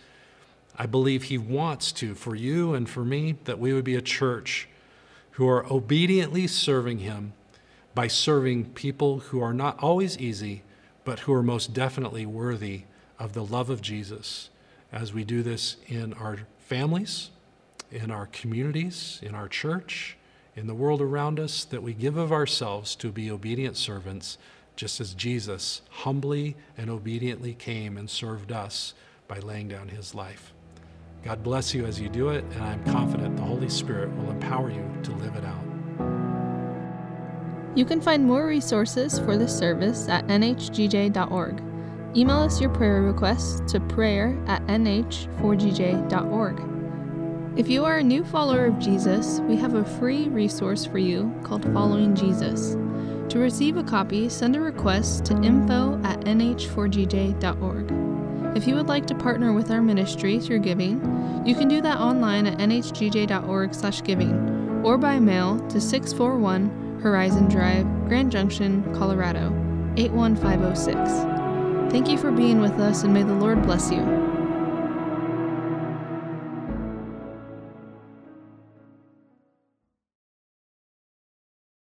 I 0.79 0.87
believe 0.87 1.25
He 1.25 1.39
wants 1.39 1.91
to, 1.95 2.15
for 2.15 2.37
you 2.37 2.73
and 2.73 2.89
for 2.89 3.05
me, 3.05 3.35
that 3.47 3.59
we 3.59 3.73
would 3.73 3.83
be 3.83 3.97
a 3.97 4.01
church 4.01 4.69
who 5.33 5.49
are 5.49 5.67
obediently 5.73 6.47
serving 6.47 6.99
Him 6.99 7.33
by 7.97 8.07
serving 8.07 8.67
people 8.67 9.19
who 9.19 9.43
are 9.43 9.53
not 9.53 9.83
always 9.83 10.17
easy, 10.19 10.63
but 11.05 11.21
who 11.21 11.35
are 11.35 11.43
most 11.43 11.75
definitely 11.75 12.25
worthy 12.25 12.83
of 13.19 13.33
the 13.33 13.45
love 13.45 13.71
of 13.71 13.83
Jesus 13.83 14.51
as 14.93 15.13
we 15.13 15.25
do 15.25 15.43
this 15.43 15.79
in 15.89 16.13
our 16.13 16.39
families, 16.61 17.31
in 17.91 18.13
our 18.13 18.27
communities, 18.27 19.19
in 19.21 19.35
our 19.35 19.49
church 19.49 20.17
in 20.55 20.67
the 20.67 20.75
world 20.75 21.01
around 21.01 21.41
us 21.41 21.65
that 21.65 21.83
we 21.83 21.95
give 21.95 22.17
of 22.17 22.33
ourselves 22.33 22.95
to 22.97 23.11
be 23.11 23.31
obedient 23.31 23.77
servants, 23.77 24.37
just 24.77 25.01
as 25.01 25.15
Jesus 25.15 25.83
humbly 25.91 26.57
and 26.77 26.91
obediently 26.91 27.55
came 27.55 27.97
and 27.97 28.11
served 28.11 28.53
us 28.53 28.95
by 29.29 29.39
laying 29.39 29.69
down 29.69 29.89
his 29.89 30.15
life. 30.15 30.53
God 31.23 31.43
bless 31.43 31.73
you 31.73 31.87
as 31.87 32.01
you 32.01 32.09
do 32.09 32.31
it, 32.31 32.45
and 32.45 32.63
I'm 32.63 32.85
confident 32.85 33.37
the 33.37 33.43
Holy 33.43 33.69
Spirit 33.69 34.15
will 34.17 34.31
empower 34.31 34.71
you 34.71 34.85
to 35.05 35.13
live 35.13 35.37
it 35.37 35.45
out. 35.45 35.63
You 37.75 37.85
can 37.85 38.01
find 38.01 38.25
more 38.25 38.47
resources 38.47 39.19
for 39.21 39.39
this 39.39 39.57
service 39.57 40.09
at 40.09 40.27
nhgj.org. 40.27 41.63
Email 42.15 42.39
us 42.39 42.61
your 42.61 42.71
prayer 42.71 43.03
requests 43.03 43.73
to 43.73 43.81
prayer 43.81 44.39
at 44.47 44.67
nh4gj.org. 44.67 46.82
If 47.55 47.69
you 47.69 47.85
are 47.85 47.99
a 47.99 48.03
new 48.03 48.25
follower 48.25 48.65
of 48.65 48.79
Jesus, 48.79 49.41
we 49.41 49.57
have 49.57 49.75
a 49.75 49.85
free 49.85 50.31
resource 50.31 50.87
for 50.87 50.97
you 50.97 51.31
called 51.45 51.71
Following 51.75 52.15
Jesus. 52.15 52.79
To 53.29 53.39
receive 53.39 53.77
a 53.77 53.83
copy, 53.83 54.31
send 54.31 54.57
a 54.57 54.61
request 54.61 55.27
to 55.27 55.35
info 55.43 56.01
at 56.03 56.21
nh4gj.org. 56.21 58.57
If 58.57 58.67
you 58.67 58.75
would 58.75 58.89
like 58.89 59.07
to 59.07 59.15
partner 59.15 59.53
with 59.53 59.71
our 59.71 59.83
ministry 59.83 60.41
through 60.41 60.61
giving, 60.61 61.43
you 61.45 61.55
can 61.55 61.69
do 61.69 61.83
that 61.83 62.01
online 62.01 62.47
at 62.47 62.57
nhgj.org/giving 62.57 64.81
or 64.83 64.97
by 64.97 65.21
mail 65.21 65.59
to 65.69 65.79
641 65.79 67.01
Horizon 67.03 67.49
Drive, 67.49 67.85
Grand 68.09 68.33
Junction, 68.33 68.83
Colorado 68.95 69.53
81506. 69.99 70.97
Thank 71.93 72.09
you 72.09 72.17
for 72.17 72.33
being 72.33 72.63
with 72.63 72.81
us 72.81 73.03
and 73.03 73.13
may 73.13 73.25
the 73.25 73.35
Lord 73.35 73.63
bless 73.63 73.91
you. 73.91 74.32